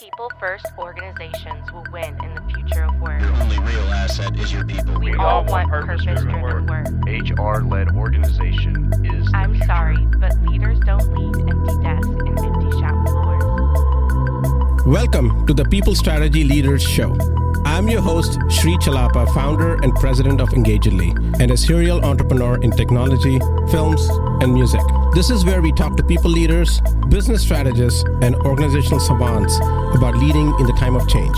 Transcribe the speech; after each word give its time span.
People 0.00 0.30
first 0.38 0.66
organizations 0.78 1.72
will 1.72 1.84
win 1.92 2.16
in 2.22 2.34
the 2.34 2.42
future 2.52 2.84
of 2.84 3.00
work. 3.00 3.20
Your 3.20 3.32
only 3.34 3.58
real 3.60 3.88
asset 3.94 4.38
is 4.38 4.52
your 4.52 4.64
people. 4.64 4.98
We, 4.98 5.12
We 5.12 5.16
all 5.16 5.26
all 5.26 5.44
want 5.44 5.70
want 5.70 5.86
purpose-driven 5.86 6.28
purpose-driven 6.28 7.36
work. 7.36 7.58
HR 7.60 7.64
led 7.64 7.94
organization 7.96 8.92
is. 9.04 9.26
the 9.26 9.36
I'm 9.36 9.52
future. 9.52 9.66
sorry, 9.66 9.96
but 10.18 10.36
leaders 10.42 10.78
don't 10.80 11.08
lead 11.14 11.36
empty 11.48 11.82
desks 11.82 12.08
and 12.08 12.38
empty 12.38 12.70
shop 12.78 13.08
floors. 13.08 14.86
Welcome 14.86 15.46
to 15.46 15.54
the 15.54 15.64
People 15.64 15.94
Strategy 15.94 16.44
Leaders 16.44 16.82
Show. 16.82 17.16
I'm 17.64 17.88
your 17.88 18.02
host, 18.02 18.38
Sri 18.50 18.76
Chellappa, 18.78 19.32
founder 19.34 19.76
and 19.82 19.94
president 19.94 20.40
of 20.42 20.52
Engagedly, 20.52 21.10
and 21.40 21.50
a 21.50 21.56
serial 21.56 22.04
entrepreneur 22.04 22.60
in 22.60 22.70
technology, 22.70 23.38
films, 23.70 24.06
and 24.42 24.52
music. 24.52 24.82
This 25.16 25.30
is 25.30 25.46
where 25.46 25.62
we 25.62 25.72
talk 25.72 25.96
to 25.96 26.02
people 26.02 26.30
leaders, 26.30 26.82
business 27.08 27.40
strategists, 27.40 28.04
and 28.20 28.34
organizational 28.34 29.00
savants 29.00 29.56
about 29.96 30.14
leading 30.14 30.54
in 30.60 30.66
the 30.66 30.76
time 30.78 30.94
of 30.94 31.08
change. 31.08 31.34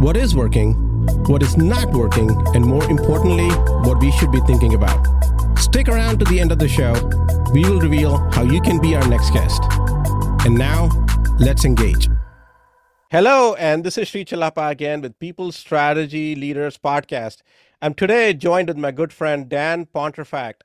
What 0.00 0.16
is 0.16 0.36
working, 0.36 0.74
what 1.26 1.42
is 1.42 1.56
not 1.56 1.90
working, 1.90 2.30
and 2.54 2.64
more 2.64 2.88
importantly, 2.88 3.48
what 3.88 3.98
we 3.98 4.12
should 4.12 4.30
be 4.30 4.38
thinking 4.42 4.74
about. 4.74 5.04
Stick 5.58 5.88
around 5.88 6.20
to 6.20 6.26
the 6.26 6.38
end 6.38 6.52
of 6.52 6.60
the 6.60 6.68
show. 6.68 6.92
We 7.52 7.68
will 7.68 7.80
reveal 7.80 8.18
how 8.30 8.42
you 8.42 8.60
can 8.60 8.80
be 8.80 8.94
our 8.94 9.08
next 9.08 9.32
guest. 9.32 9.60
And 10.46 10.54
now, 10.54 10.88
let's 11.40 11.64
engage. 11.64 12.08
Hello, 13.10 13.56
and 13.56 13.82
this 13.82 13.98
is 13.98 14.06
Sri 14.06 14.24
Chellappa 14.24 14.70
again 14.70 15.00
with 15.00 15.18
People 15.18 15.50
Strategy 15.50 16.36
Leaders 16.36 16.78
Podcast. 16.78 17.38
I'm 17.82 17.94
today 17.94 18.32
joined 18.32 18.68
with 18.68 18.76
my 18.76 18.92
good 18.92 19.12
friend 19.12 19.48
Dan 19.48 19.86
Pontefract. 19.86 20.62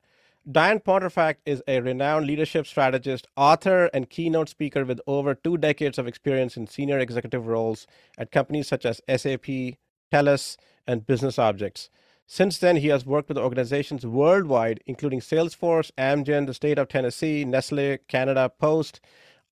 Dan 0.51 0.81
Pontefract 0.81 1.39
is 1.45 1.63
a 1.69 1.79
renowned 1.79 2.27
leadership 2.27 2.67
strategist, 2.67 3.27
author, 3.37 3.85
and 3.93 4.09
keynote 4.09 4.49
speaker 4.49 4.83
with 4.83 4.99
over 5.07 5.33
two 5.33 5.55
decades 5.55 5.97
of 5.97 6.05
experience 6.05 6.57
in 6.57 6.67
senior 6.67 6.99
executive 6.99 7.47
roles 7.47 7.87
at 8.17 8.33
companies 8.33 8.67
such 8.67 8.85
as 8.85 8.99
SAP, 9.07 9.77
TELUS, 10.11 10.57
and 10.85 11.07
Business 11.07 11.39
Objects. 11.39 11.89
Since 12.27 12.57
then, 12.57 12.75
he 12.75 12.89
has 12.89 13.05
worked 13.05 13.29
with 13.29 13.37
organizations 13.37 14.05
worldwide, 14.05 14.81
including 14.85 15.21
Salesforce, 15.21 15.91
Amgen, 15.97 16.45
the 16.45 16.53
state 16.53 16.77
of 16.77 16.89
Tennessee, 16.89 17.45
Nestle, 17.45 17.99
Canada 18.09 18.49
Post, 18.49 18.99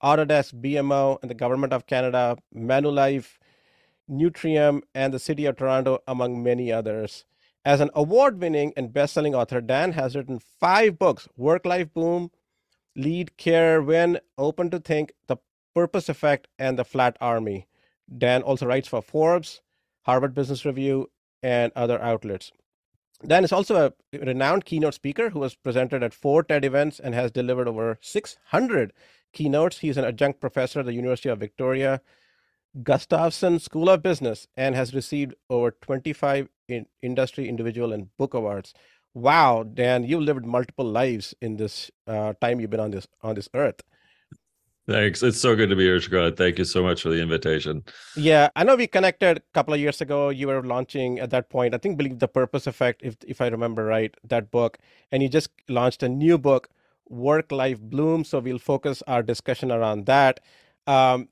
Autodesk, 0.04 0.62
BMO, 0.62 1.20
and 1.22 1.32
the 1.32 1.36
Government 1.36 1.72
of 1.72 1.88
Canada, 1.88 2.38
Manulife, 2.54 3.38
Nutrien, 4.10 4.82
and 4.94 5.14
the 5.14 5.20
City 5.20 5.46
of 5.46 5.56
Toronto, 5.56 6.00
among 6.06 6.44
many 6.44 6.70
others. 6.70 7.24
As 7.64 7.80
an 7.80 7.92
award 7.94 8.40
winning 8.42 8.74
and 8.76 8.92
best 8.92 9.14
selling 9.14 9.36
author, 9.36 9.62
Dan 9.62 9.92
has 9.92 10.16
written 10.16 10.40
five 10.40 10.98
books 10.98 11.28
Work 11.38 11.66
Life 11.66 11.94
Boom, 11.94 12.32
Lead, 12.96 13.38
Care, 13.38 13.82
Win, 13.82 14.20
Open 14.38 14.72
to 14.72 14.80
Think, 14.80 15.14
The 15.28 15.38
Purpose 15.76 16.10
Effect, 16.10 16.48
and 16.58 16.78
The 16.78 16.84
Flat 16.84 17.18
Army. 17.22 17.68
Dan 18.18 18.42
also 18.42 18.66
writes 18.66 18.88
for 18.88 19.02
Forbes, 19.02 19.62
Harvard 20.04 20.34
Business 20.34 20.66
Review, 20.66 21.12
and 21.44 21.72
other 21.76 22.02
outlets. 22.02 22.52
Dan 23.26 23.44
is 23.44 23.52
also 23.52 23.94
a 24.12 24.18
renowned 24.18 24.66
keynote 24.66 24.96
speaker 24.96 25.30
who 25.30 25.44
has 25.44 25.54
presented 25.54 26.02
at 26.02 26.16
four 26.16 26.42
TED 26.42 26.66
events 26.66 27.00
and 27.00 27.14
has 27.14 27.32
delivered 27.32 27.68
over 27.68 28.00
600 28.02 28.92
keynotes. 29.34 29.80
He's 29.80 29.98
an 29.98 30.06
adjunct 30.06 30.42
professor 30.42 30.80
at 30.80 30.88
the 30.88 30.94
University 30.94 31.30
of 31.30 31.40
Victoria 31.40 32.02
Gustavson 32.80 33.60
School 33.60 33.90
of 33.90 34.02
Business 34.02 34.48
and 34.56 34.76
has 34.76 34.94
received 34.96 35.36
over 35.50 35.72
25 35.72 36.48
in 36.72 36.86
industry, 37.02 37.48
individual, 37.48 37.94
and 37.94 38.16
book 38.18 38.34
awards. 38.34 38.74
Wow, 39.14 39.64
Dan, 39.64 40.04
you've 40.04 40.22
lived 40.22 40.46
multiple 40.46 40.86
lives 40.86 41.36
in 41.42 41.58
this 41.58 41.92
uh, 42.08 42.34
time 42.40 42.60
you've 42.60 42.70
been 42.70 42.80
on 42.80 42.92
this 42.92 43.08
on 43.22 43.36
this 43.36 43.50
earth. 43.54 43.82
Thanks. 44.88 45.22
It's 45.22 45.40
so 45.40 45.56
good 45.56 45.70
to 45.70 45.76
be 45.76 45.84
here, 45.84 46.00
Shakra. 46.02 46.32
Thank 46.32 46.58
you 46.58 46.66
so 46.66 46.82
much 46.82 47.04
for 47.04 47.10
the 47.10 47.22
invitation. 47.22 47.84
Yeah, 48.16 48.50
I 48.56 48.64
know 48.64 48.76
we 48.76 48.88
connected 48.88 49.38
a 49.38 49.42
couple 49.54 49.74
of 49.74 49.80
years 49.80 50.02
ago. 50.02 50.30
You 50.30 50.48
were 50.48 50.64
launching 50.64 51.20
at 51.20 51.30
that 51.30 51.50
point, 51.50 51.76
I 51.76 51.78
think, 51.78 51.98
believe 51.98 52.20
the 52.20 52.28
Purpose 52.28 52.68
Effect, 52.68 53.02
if 53.04 53.16
if 53.28 53.42
I 53.42 53.48
remember 53.48 53.86
right, 53.86 54.14
that 54.24 54.50
book, 54.50 54.80
and 55.12 55.22
you 55.22 55.30
just 55.30 55.50
launched 55.70 56.04
a 56.04 56.10
new 56.10 56.38
book, 56.38 56.70
Work 57.08 57.52
Life 57.52 57.80
Bloom. 57.80 58.24
So 58.24 58.40
we'll 58.40 58.60
focus 58.60 59.04
our 59.08 59.22
discussion 59.22 59.72
around 59.72 60.08
that. 60.08 60.40
Um, 60.88 61.30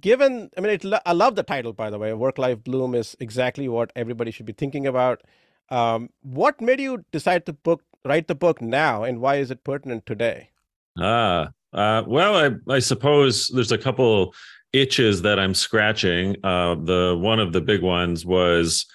given, 0.00 0.50
I 0.56 0.60
mean, 0.60 0.72
it, 0.72 0.84
I 1.06 1.12
love 1.12 1.34
the 1.34 1.42
title, 1.42 1.72
by 1.72 1.90
the 1.90 1.98
way. 1.98 2.12
Work 2.12 2.38
Life 2.38 2.62
Bloom 2.64 2.94
is 2.94 3.16
exactly 3.20 3.68
what 3.68 3.92
everybody 3.96 4.30
should 4.30 4.46
be 4.46 4.52
thinking 4.52 4.86
about. 4.86 5.22
Um, 5.70 6.10
what 6.22 6.60
made 6.60 6.80
you 6.80 7.04
decide 7.12 7.46
to 7.46 7.52
book 7.52 7.82
write 8.04 8.28
the 8.28 8.34
book 8.34 8.62
now, 8.62 9.04
and 9.04 9.20
why 9.20 9.36
is 9.36 9.50
it 9.50 9.64
pertinent 9.64 10.06
today? 10.06 10.50
Ah, 10.98 11.50
uh, 11.72 12.02
well, 12.06 12.36
I, 12.36 12.72
I 12.72 12.78
suppose 12.78 13.48
there's 13.48 13.72
a 13.72 13.78
couple 13.78 14.34
itches 14.72 15.22
that 15.22 15.38
I'm 15.38 15.54
scratching. 15.54 16.36
Uh, 16.42 16.74
the 16.76 17.16
one 17.18 17.40
of 17.40 17.52
the 17.52 17.60
big 17.60 17.82
ones 17.82 18.24
was 18.24 18.86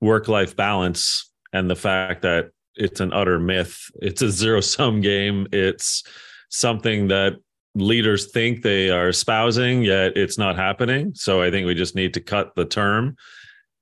work-life 0.00 0.56
balance 0.56 1.30
and 1.52 1.70
the 1.70 1.76
fact 1.76 2.22
that 2.22 2.50
it's 2.74 3.00
an 3.00 3.12
utter 3.12 3.38
myth. 3.38 3.90
It's 3.96 4.22
a 4.22 4.30
zero-sum 4.42 5.00
game. 5.00 5.46
It's 5.52 6.02
something 6.48 7.08
that 7.08 7.34
leaders 7.80 8.30
think 8.30 8.62
they 8.62 8.90
are 8.90 9.08
espousing, 9.08 9.82
yet 9.82 10.16
it's 10.16 10.38
not 10.38 10.56
happening. 10.56 11.12
So 11.14 11.42
I 11.42 11.50
think 11.50 11.66
we 11.66 11.74
just 11.74 11.94
need 11.94 12.14
to 12.14 12.20
cut 12.20 12.54
the 12.54 12.64
term 12.64 13.16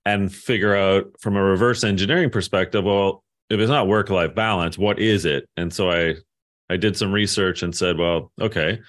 and 0.05 0.33
figure 0.33 0.75
out 0.75 1.07
from 1.21 1.37
a 1.37 1.43
reverse 1.43 1.83
engineering 1.85 2.31
perspective. 2.31 2.85
Well, 2.85 3.25
if 3.51 3.59
it's 3.61 3.71
not 3.71 3.89
work-life 3.89 4.35
balance, 4.35 4.79
what 4.79 4.99
is 4.99 5.25
it? 5.25 5.49
And 5.57 5.73
so 5.73 5.91
I 5.91 6.17
I 6.69 6.77
did 6.77 6.97
some 6.97 7.13
research 7.13 7.63
and 7.63 7.75
said, 7.75 7.97
well, 7.97 8.33
okay, 8.41 8.81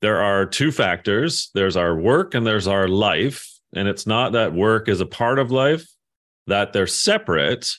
there 0.00 0.20
are 0.20 0.44
two 0.44 0.72
factors 0.72 1.50
there's 1.54 1.76
our 1.76 1.96
work 1.96 2.34
and 2.34 2.46
there's 2.46 2.66
our 2.66 2.88
life. 2.88 3.48
And 3.74 3.88
it's 3.88 4.06
not 4.06 4.32
that 4.32 4.52
work 4.52 4.88
is 4.88 5.00
a 5.00 5.06
part 5.06 5.38
of 5.38 5.50
life, 5.50 5.86
that 6.46 6.72
they're 6.72 6.86
separate, 6.86 7.70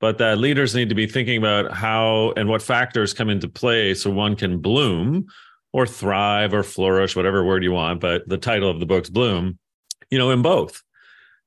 but 0.00 0.18
that 0.18 0.38
leaders 0.38 0.74
need 0.74 0.88
to 0.88 0.94
be 0.94 1.06
thinking 1.06 1.38
about 1.38 1.72
how 1.72 2.32
and 2.36 2.48
what 2.48 2.62
factors 2.62 3.14
come 3.14 3.30
into 3.30 3.48
play 3.48 3.94
so 3.94 4.10
one 4.10 4.36
can 4.36 4.58
bloom 4.58 5.26
or 5.72 5.86
thrive 5.86 6.52
or 6.54 6.62
flourish, 6.62 7.16
whatever 7.16 7.44
word 7.44 7.64
you 7.64 7.72
want. 7.72 8.00
But 8.00 8.28
the 8.28 8.38
title 8.38 8.70
of 8.70 8.80
the 8.80 8.86
book's 8.86 9.10
Bloom, 9.10 9.58
you 10.10 10.18
know, 10.18 10.30
in 10.30 10.42
both. 10.42 10.82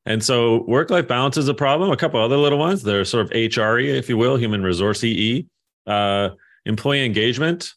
And 0.05 0.23
so 0.23 0.63
work 0.63 0.89
life 0.89 1.07
balance 1.07 1.37
is 1.37 1.47
a 1.47 1.53
problem. 1.53 1.91
A 1.91 1.97
couple 1.97 2.19
other 2.19 2.37
little 2.37 2.59
ones. 2.59 2.83
They're 2.83 3.05
sort 3.05 3.25
of 3.25 3.31
HRE, 3.31 3.87
if 3.87 4.09
you 4.09 4.17
will, 4.17 4.35
human 4.35 4.63
resource 4.63 5.03
EE. 5.03 5.47
Uh, 5.87 6.29
employee 6.65 7.05
engagement 7.05 7.73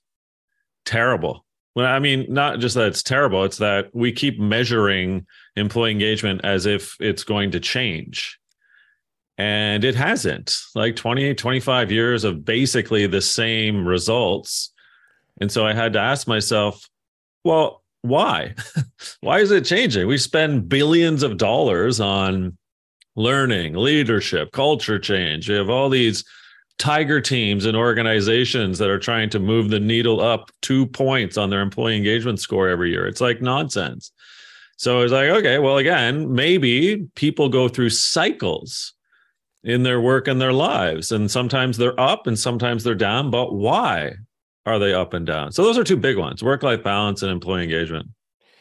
terrible 0.85 1.45
well 1.75 1.87
i 1.87 1.99
mean 1.99 2.25
not 2.29 2.59
just 2.59 2.75
that 2.75 2.89
it's 2.89 3.03
terrible 3.03 3.45
it's 3.45 3.59
that 3.59 3.95
we 3.95 4.11
keep 4.11 4.41
measuring 4.41 5.27
employee 5.57 5.91
engagement 5.91 6.41
as 6.45 6.65
if 6.65 6.97
it's 6.99 7.25
going 7.25 7.51
to 7.51 7.61
change 7.61 8.39
and 9.37 9.85
it 9.85 9.95
hasn't 9.95 10.57
like 10.75 10.97
20 10.97 11.35
25 11.35 11.93
years 11.93 12.25
of 12.25 12.45
basically 12.45 13.07
the 13.07 13.21
same 13.21 13.87
results 13.87 14.73
and 15.41 15.51
so 15.51 15.67
i 15.67 15.73
had 15.73 15.93
to 15.93 15.99
ask 15.99 16.27
myself 16.27 16.89
well 17.45 17.83
why 18.03 18.55
why 19.21 19.39
is 19.41 19.51
it 19.51 19.65
changing 19.65 20.07
we 20.07 20.19
spend 20.19 20.69
billions 20.69 21.23
of 21.23 21.37
dollars 21.37 22.01
on 22.01 22.57
learning 23.17 23.75
leadership 23.75 24.53
culture 24.53 24.99
change 24.99 25.49
we 25.49 25.55
have 25.55 25.71
all 25.71 25.89
these 25.89 26.25
tiger 26.79 27.21
teams 27.21 27.67
and 27.67 27.77
organizations 27.77 28.79
that 28.79 28.89
are 28.89 28.99
trying 28.99 29.29
to 29.31 29.41
move 29.41 29.69
the 29.69 29.81
needle 29.81 30.21
up 30.21 30.51
two 30.63 30.87
points 30.87 31.37
on 31.37 31.51
their 31.51 31.61
employee 31.61 31.97
engagement 31.97 32.41
score 32.41 32.69
every 32.69 32.91
year. 32.91 33.07
It's 33.07 33.21
like 33.21 33.43
nonsense. 33.43 34.13
So 34.77 35.01
I 35.01 35.03
was 35.03 35.13
like, 35.13 35.29
okay, 35.29 35.59
well, 35.59 35.79
again, 35.79 36.33
maybe 36.33 37.09
people 37.17 37.49
go 37.49 37.69
through 37.69 37.91
cycles 37.91 38.95
in 39.65 39.83
their 39.83 40.01
work 40.01 40.29
and 40.29 40.41
their 40.41 40.53
lives. 40.53 41.11
And 41.11 41.29
sometimes 41.29 41.77
they're 41.77 41.99
up 41.99 42.29
and 42.29 42.39
sometimes 42.39 42.85
they're 42.85 42.95
down. 42.95 43.33
But 43.33 43.53
why 43.53 44.15
are 44.69 44.79
they 44.79 44.95
up 44.95 45.15
and 45.15 45.27
down? 45.27 45.53
So 45.53 45.65
those 45.65 45.79
are 45.79 45.85
two 45.85 45.97
big 45.97 46.17
ones 46.17 46.43
work 46.43 46.63
life 46.63 46.83
balance 46.83 47.23
and 47.23 47.31
employee 47.31 47.65
engagement. 47.65 48.09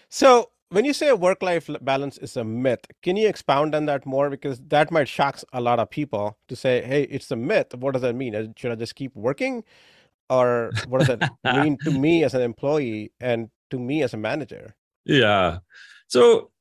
So 0.09 0.49
when 0.69 0.85
you 0.85 0.93
say 0.93 1.11
work 1.13 1.41
life 1.41 1.69
balance 1.81 2.17
is 2.17 2.35
a 2.35 2.43
myth, 2.43 2.85
can 3.01 3.15
you 3.15 3.27
expound 3.27 3.73
on 3.75 3.85
that 3.85 4.05
more? 4.05 4.29
Because 4.29 4.59
that 4.67 4.91
might 4.91 5.07
shock 5.07 5.39
a 5.53 5.61
lot 5.61 5.79
of 5.79 5.89
people 5.89 6.37
to 6.49 6.55
say, 6.55 6.81
hey, 6.81 7.03
it's 7.03 7.31
a 7.31 7.35
myth. 7.35 7.73
What 7.75 7.93
does 7.93 8.01
that 8.01 8.15
mean? 8.15 8.53
Should 8.57 8.71
I 8.71 8.75
just 8.75 8.95
keep 8.95 9.15
working? 9.15 9.63
Or 10.29 10.71
what 10.87 10.99
does 10.99 11.07
that 11.07 11.31
mean 11.43 11.77
to 11.83 11.91
me 11.91 12.23
as 12.23 12.33
an 12.33 12.41
employee 12.41 13.13
and 13.19 13.49
to 13.69 13.79
me 13.79 14.03
as 14.03 14.13
a 14.13 14.17
manager? 14.17 14.75
Yeah. 15.05 15.59
So 16.07 16.51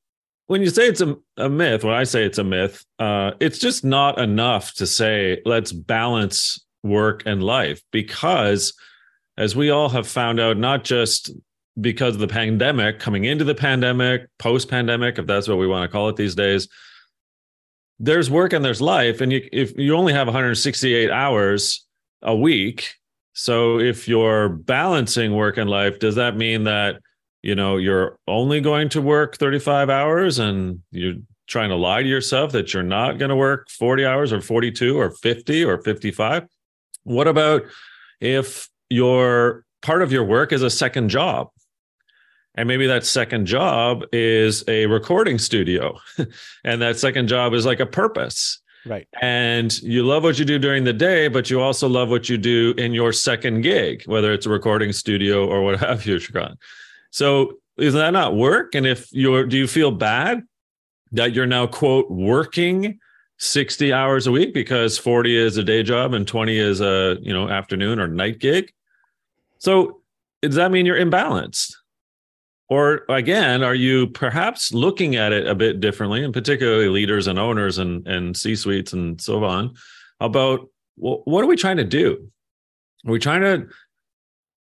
when 0.47 0.63
you 0.63 0.71
say 0.71 0.87
it's 0.87 1.01
a, 1.01 1.17
a 1.37 1.49
myth, 1.49 1.83
when 1.83 1.95
I 1.95 2.05
say 2.05 2.25
it's 2.25 2.39
a 2.39 2.45
myth, 2.45 2.85
uh, 3.01 3.33
it's 3.41 3.59
just 3.59 3.85
not 3.85 4.19
enough 4.19 4.75
to 4.75 4.87
say, 4.87 5.41
let's 5.45 5.73
balance 5.73 6.65
work 6.85 7.25
and 7.27 7.43
life 7.43 7.83
because 7.91 8.73
as 9.37 9.55
we 9.55 9.71
all 9.71 9.89
have 9.89 10.09
found 10.09 10.41
out, 10.41 10.57
not 10.57 10.85
just 10.85 11.31
because 11.81 12.15
of 12.15 12.21
the 12.21 12.29
pandemic, 12.29 12.99
coming 12.99 13.25
into 13.25 13.45
the 13.45 13.55
pandemic, 13.55 14.29
post 14.39 14.69
pandemic, 14.69 15.19
if 15.19 15.27
that's 15.27 15.47
what 15.49 15.59
we 15.59 15.67
want 15.67 15.89
to 15.89 15.93
call 15.93 16.09
it 16.09 16.17
these 16.17 16.35
days, 16.35 16.69
there's 17.99 18.31
work 18.31 18.53
and 18.53 18.65
there's 18.65 18.81
life. 18.81 19.21
And 19.21 19.33
you, 19.33 19.47
if 19.53 19.77
you 19.79 19.95
only 19.95 20.13
have 20.13 20.27
168 20.27 21.11
hours 21.11 21.85
a 22.23 22.35
week, 22.35 22.95
so 23.35 23.79
if 23.79 24.09
you're 24.09 24.49
balancing 24.49 25.35
work 25.35 25.59
and 25.59 25.69
life, 25.69 25.99
does 25.99 26.15
that 26.15 26.37
mean 26.37 26.65
that 26.65 27.01
you 27.43 27.55
know 27.55 27.77
you're 27.77 28.19
only 28.27 28.61
going 28.61 28.89
to 28.91 29.03
work 29.03 29.37
35 29.37 29.91
hours 29.91 30.39
and 30.39 30.81
you're 30.91 31.17
trying 31.47 31.69
to 31.69 31.77
lie 31.77 32.03
to 32.03 32.09
yourself 32.09 32.53
that 32.53 32.75
you're 32.75 32.83
not 32.83 33.19
going 33.19 33.29
to 33.29 33.37
work 33.37 33.69
40 33.71 34.05
hours 34.05 34.33
or 34.33 34.41
42 34.41 34.99
or 34.99 35.11
50 35.11 35.65
or 35.65 35.81
55 35.81 36.47
what 37.05 37.29
about 37.29 37.63
if 38.21 38.69
your 38.91 39.65
part 39.83 40.03
of 40.03 40.13
your 40.13 40.25
work 40.25 40.53
is 40.53 40.63
a 40.63 40.71
second 40.71 41.09
job 41.09 41.49
and 42.55 42.67
maybe 42.67 42.87
that 42.87 43.05
second 43.05 43.47
job 43.47 44.03
is 44.13 44.65
a 44.69 44.87
recording 44.87 45.39
studio 45.39 45.99
and 46.65 46.81
that 46.83 46.99
second 46.99 47.29
job 47.29 47.53
is 47.55 47.67
like 47.67 47.81
a 47.81 47.87
purpose 47.87 48.61
Right. 48.87 49.09
and 49.21 49.77
you 49.83 50.05
love 50.05 50.23
what 50.23 50.39
you 50.39 50.45
do 50.45 50.61
during 50.61 50.85
the 50.85 50.93
day, 50.93 51.27
but 51.27 51.51
you 51.51 51.61
also 51.61 51.89
love 51.89 52.09
what 52.09 52.29
you 52.29 52.39
do 52.39 52.73
in 52.79 52.93
your 52.93 53.13
second 53.13 53.63
gig, 53.63 54.05
whether 54.07 54.33
it's 54.33 54.47
a 54.47 54.49
recording 54.51 54.93
studio 54.93 55.45
or 55.45 55.63
what 55.63 55.81
have 55.81 56.07
you. 56.07 56.21
So 57.11 57.55
is 57.79 57.95
that 57.95 58.11
not 58.13 58.37
work? 58.37 58.77
And 58.77 58.87
if 58.87 59.09
you're, 59.11 59.45
do 59.45 59.57
you 59.57 59.67
feel 59.67 59.91
bad 59.91 60.45
that 61.11 61.33
you're 61.33 61.47
now 61.47 61.67
quote 61.67 62.09
working 62.13 63.01
60 63.39 63.93
hours 63.93 64.29
a 64.29 64.31
week 64.31 64.55
because 64.55 64.99
40 64.99 65.37
is 65.37 65.57
a 65.57 65.65
day 65.65 65.83
job 65.83 66.15
and 66.15 66.27
20 66.27 66.57
is 66.57 66.81
a 66.81 67.19
you 67.21 67.33
know 67.33 67.49
afternoon 67.49 67.99
or 67.99 68.07
night 68.07 68.39
gig? 68.39 68.73
So 69.59 70.03
does 70.43 70.55
that 70.55 70.71
mean 70.71 70.87
you're 70.87 70.99
imbalanced? 70.99 71.75
Or 72.69 73.03
again, 73.09 73.63
are 73.63 73.75
you 73.75 74.09
perhaps 74.09 74.73
looking 74.73 75.15
at 75.15 75.33
it 75.33 75.47
a 75.47 75.55
bit 75.55 75.81
differently, 75.81 76.25
and 76.25 76.35
particularly 76.35 76.89
leaders 76.89 77.29
and 77.29 77.39
owners 77.39 77.79
and, 77.79 78.07
and 78.09 78.37
C 78.37 78.57
suites 78.57 78.93
and 78.93 79.21
so 79.21 79.45
on, 79.45 79.75
about 80.21 80.69
well, 80.97 81.23
what 81.25 81.45
are 81.45 81.47
we 81.47 81.57
trying 81.57 81.77
to 81.77 81.85
do? 81.85 82.29
Are 83.07 83.13
we 83.13 83.19
trying 83.19 83.43
to 83.43 83.69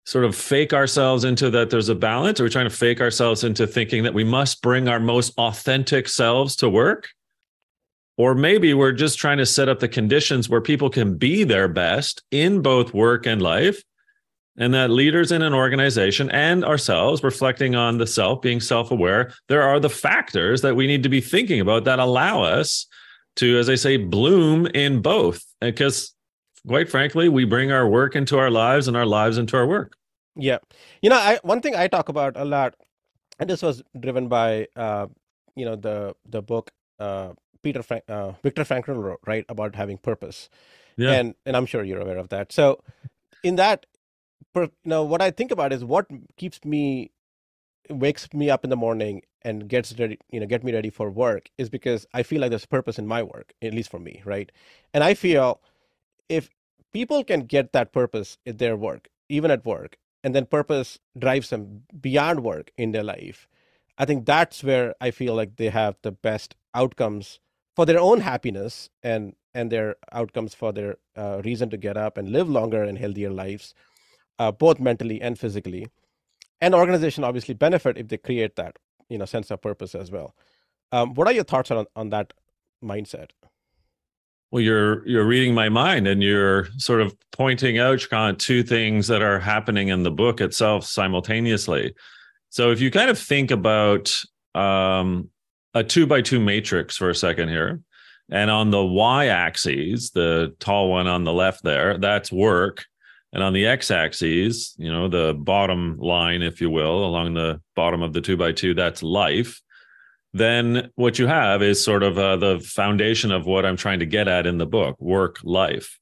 sort 0.05 0.25
of 0.25 0.35
fake 0.35 0.73
ourselves 0.73 1.25
into 1.25 1.50
that 1.50 1.70
there's 1.70 1.88
a 1.88 1.94
balance? 1.94 2.38
Are 2.38 2.44
we 2.44 2.50
trying 2.50 2.69
to 2.69 2.75
fake 2.75 3.00
ourselves 3.00 3.44
into 3.44 3.67
thinking 3.67 4.05
that 4.05 4.14
we 4.14 4.25
must 4.25 4.62
bring 4.62 4.88
our 4.88 5.00
most 5.00 5.35
authentic 5.37 6.08
selves 6.08 6.55
to 6.56 6.69
work? 6.69 7.08
Or 8.17 8.35
maybe 8.35 8.75
we're 8.75 8.93
just 8.93 9.19
trying 9.19 9.38
to 9.38 9.46
set 9.46 9.69
up 9.69 9.81
the 9.81 9.88
conditions 9.88 10.49
where 10.49 10.61
people 10.61 10.90
can 10.90 11.19
be 11.19 11.44
their 11.44 11.69
best 11.69 12.23
in 12.31 12.62
both 12.62 12.94
work 12.94 13.26
and 13.26 13.43
life 13.43 13.82
and 14.58 14.75
that 14.75 14.90
leaders 14.90 15.32
in 15.32 15.40
an 15.43 15.55
organization 15.55 16.31
and 16.31 16.64
ourselves 16.64 17.22
reflecting 17.22 17.75
on 17.75 17.99
the 17.99 18.06
self 18.06 18.43
being 18.43 18.60
self-aware 18.60 19.32
there 19.49 19.62
are 19.62 19.81
the 19.81 19.90
factors 19.90 20.60
that 20.62 20.76
we 20.76 20.87
need 20.87 21.02
to 21.02 21.08
be 21.08 21.20
thinking 21.20 21.60
about 21.60 21.84
that 21.84 21.99
allow 21.99 22.43
us 22.43 22.87
to 23.37 23.58
as 23.58 23.69
i 23.70 23.75
say 23.75 23.96
bloom 23.96 24.66
in 24.75 25.00
both 25.00 25.43
because 25.60 26.14
quite 26.66 26.90
frankly 26.90 27.28
we 27.28 27.44
bring 27.44 27.72
our 27.72 27.88
work 27.88 28.14
into 28.16 28.38
our 28.38 28.50
lives 28.50 28.88
and 28.88 28.96
our 28.96 29.06
lives 29.06 29.38
into 29.38 29.56
our 29.56 29.66
work 29.66 29.94
Yeah. 30.38 30.58
You 31.02 31.11
know, 31.11 31.16
I 31.19 31.38
one 31.43 31.61
thing 31.61 31.75
I 31.75 31.88
talk 31.88 32.08
about 32.08 32.37
a 32.37 32.44
lot, 32.44 32.78
and 33.38 33.50
this 33.50 33.61
was 33.61 33.82
driven 33.99 34.28
by 34.28 34.69
uh, 34.76 35.08
you 35.58 35.66
know 35.66 35.75
the 35.75 36.14
the 36.31 36.40
book 36.40 36.70
uh, 37.02 37.34
Peter 37.62 37.82
Frank 37.82 38.04
uh, 38.08 38.32
Viktor 38.43 38.62
Frankl 38.62 38.94
wrote 38.94 39.19
right 39.26 39.44
about 39.49 39.75
having 39.75 39.99
purpose, 39.99 40.49
yeah 40.96 41.11
and 41.19 41.34
and 41.44 41.56
I'm 41.56 41.66
sure 41.66 41.82
you're 41.82 42.00
aware 42.00 42.19
of 42.19 42.28
that. 42.31 42.52
So, 42.52 42.78
in 43.43 43.56
that, 43.56 43.87
you 44.54 45.04
what 45.04 45.22
I 45.22 45.30
think 45.30 45.50
about 45.50 45.72
is 45.72 45.84
what 45.84 46.06
keeps 46.36 46.64
me 46.64 47.10
wakes 47.90 48.32
me 48.34 48.50
up 48.50 48.64
in 48.64 48.70
the 48.70 48.76
morning 48.76 49.22
and 49.42 49.68
gets 49.68 49.98
ready, 49.98 50.18
you 50.30 50.40
know, 50.40 50.46
get 50.46 50.64
me 50.64 50.72
ready 50.72 50.90
for 50.90 51.10
work 51.10 51.50
is 51.58 51.70
because 51.70 52.06
I 52.12 52.22
feel 52.22 52.40
like 52.40 52.50
there's 52.50 52.66
purpose 52.66 52.98
in 52.98 53.06
my 53.06 53.22
work, 53.22 53.54
at 53.62 53.72
least 53.72 53.90
for 53.90 53.98
me, 53.98 54.22
right? 54.24 54.50
And 54.92 55.04
I 55.04 55.14
feel 55.14 55.60
if 56.28 56.50
people 56.92 57.24
can 57.24 57.40
get 57.42 57.72
that 57.72 57.92
purpose 57.92 58.38
in 58.44 58.56
their 58.58 58.76
work, 58.76 59.08
even 59.28 59.50
at 59.50 59.64
work, 59.64 59.96
and 60.24 60.34
then 60.34 60.46
purpose 60.46 60.98
drives 61.18 61.50
them 61.50 61.84
beyond 62.00 62.42
work 62.42 62.72
in 62.76 62.92
their 62.92 63.04
life, 63.04 63.48
I 63.96 64.04
think 64.04 64.26
that's 64.26 64.62
where 64.62 64.94
I 65.00 65.10
feel 65.10 65.34
like 65.34 65.56
they 65.56 65.70
have 65.70 65.96
the 66.02 66.12
best 66.12 66.54
outcomes 66.74 67.40
for 67.74 67.86
their 67.86 68.00
own 68.00 68.20
happiness 68.20 68.90
and 69.02 69.34
and 69.54 69.72
their 69.72 69.96
outcomes 70.12 70.54
for 70.54 70.72
their 70.72 70.98
uh, 71.16 71.40
reason 71.44 71.70
to 71.70 71.76
get 71.76 71.96
up 71.96 72.16
and 72.18 72.30
live 72.30 72.48
longer 72.48 72.82
and 72.84 72.98
healthier 72.98 73.30
lives, 73.30 73.74
uh, 74.38 74.52
both 74.52 74.79
mentally 74.81 75.20
and 75.20 75.38
physically. 75.38 75.88
And 76.61 76.75
organization 76.75 77.25
obviously 77.25 77.55
benefit 77.55 77.99
if 77.99 78.08
they 78.08 78.17
create 78.17 78.56
that 78.56 78.76
you 79.08 79.19
know 79.19 79.25
sense 79.25 79.50
of 79.50 79.61
purpose 79.61 79.94
as 79.94 80.11
well. 80.11 80.35
Um, 80.93 81.14
what 81.14 81.26
are 81.26 81.32
your 81.32 81.44
thoughts 81.44 81.70
on 81.70 81.87
on 81.96 82.11
that 82.11 82.32
mindset? 82.82 83.31
Well, 84.50 84.62
you're 84.62 85.06
you're 85.06 85.26
reading 85.26 85.55
my 85.55 85.69
mind, 85.69 86.06
and 86.06 86.23
you're 86.23 86.67
sort 86.79 87.00
of 87.00 87.14
pointing 87.32 87.79
out 87.79 87.99
Shrikant, 87.99 88.38
two 88.38 88.62
things 88.62 89.06
that 89.08 89.23
are 89.23 89.38
happening 89.38 89.88
in 89.88 90.02
the 90.02 90.11
book 90.11 90.40
itself 90.40 90.85
simultaneously. 90.85 91.94
So, 92.50 92.70
if 92.70 92.81
you 92.81 92.90
kind 92.90 93.11
of 93.11 93.19
think 93.19 93.50
about 93.50 94.14
um, 94.55 95.29
a 95.75 95.85
two 95.85 96.06
by 96.06 96.23
two 96.23 96.40
matrix 96.40 96.96
for 96.96 97.11
a 97.11 97.14
second 97.14 97.50
here, 97.50 97.81
and 98.31 98.50
on 98.50 98.70
the 98.70 98.85
y-axis, 98.85 100.11
the 100.11 100.55
tall 100.61 100.90
one 100.90 101.06
on 101.06 101.25
the 101.25 101.32
left 101.32 101.62
there, 101.62 101.99
that's 101.99 102.32
work, 102.32 102.87
and 103.32 103.42
on 103.42 103.52
the 103.52 103.66
x-axis, 103.66 104.75
you 104.78 104.90
know, 104.90 105.08
the 105.08 105.34
bottom 105.34 105.98
line, 105.98 106.42
if 106.42 106.60
you 106.60 106.70
will, 106.70 107.04
along 107.04 107.34
the 107.34 107.60
bottom 107.76 108.02
of 108.02 108.12
the 108.12 108.20
two 108.20 108.36
by 108.36 108.52
two, 108.52 108.75
that's 108.75 109.02
life 109.02 109.60
then 110.34 110.90
what 110.94 111.19
you 111.19 111.26
have 111.26 111.62
is 111.62 111.82
sort 111.82 112.02
of 112.02 112.19
uh, 112.19 112.36
the 112.36 112.60
foundation 112.60 113.32
of 113.32 113.46
what 113.46 113.64
I'm 113.64 113.76
trying 113.76 114.00
to 114.00 114.06
get 114.06 114.28
at 114.28 114.46
in 114.46 114.58
the 114.58 114.66
book 114.66 115.00
work 115.00 115.38
life. 115.42 115.98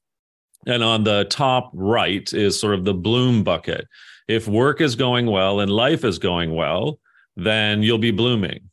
And 0.67 0.83
on 0.83 1.05
the 1.05 1.27
top 1.31 1.71
right 1.73 2.33
is 2.33 2.59
sort 2.59 2.75
of 2.75 2.85
the 2.85 2.95
bloom 2.95 3.45
bucket. 3.45 3.87
If 4.27 4.49
work 4.49 4.81
is 4.81 4.97
going 4.97 5.27
well 5.27 5.61
and 5.61 5.71
life 5.71 6.05
is 6.05 6.19
going 6.19 6.55
well, 6.55 6.99
then 7.37 7.83
you'll 7.83 7.99
be 7.99 8.11
blooming. 8.11 8.71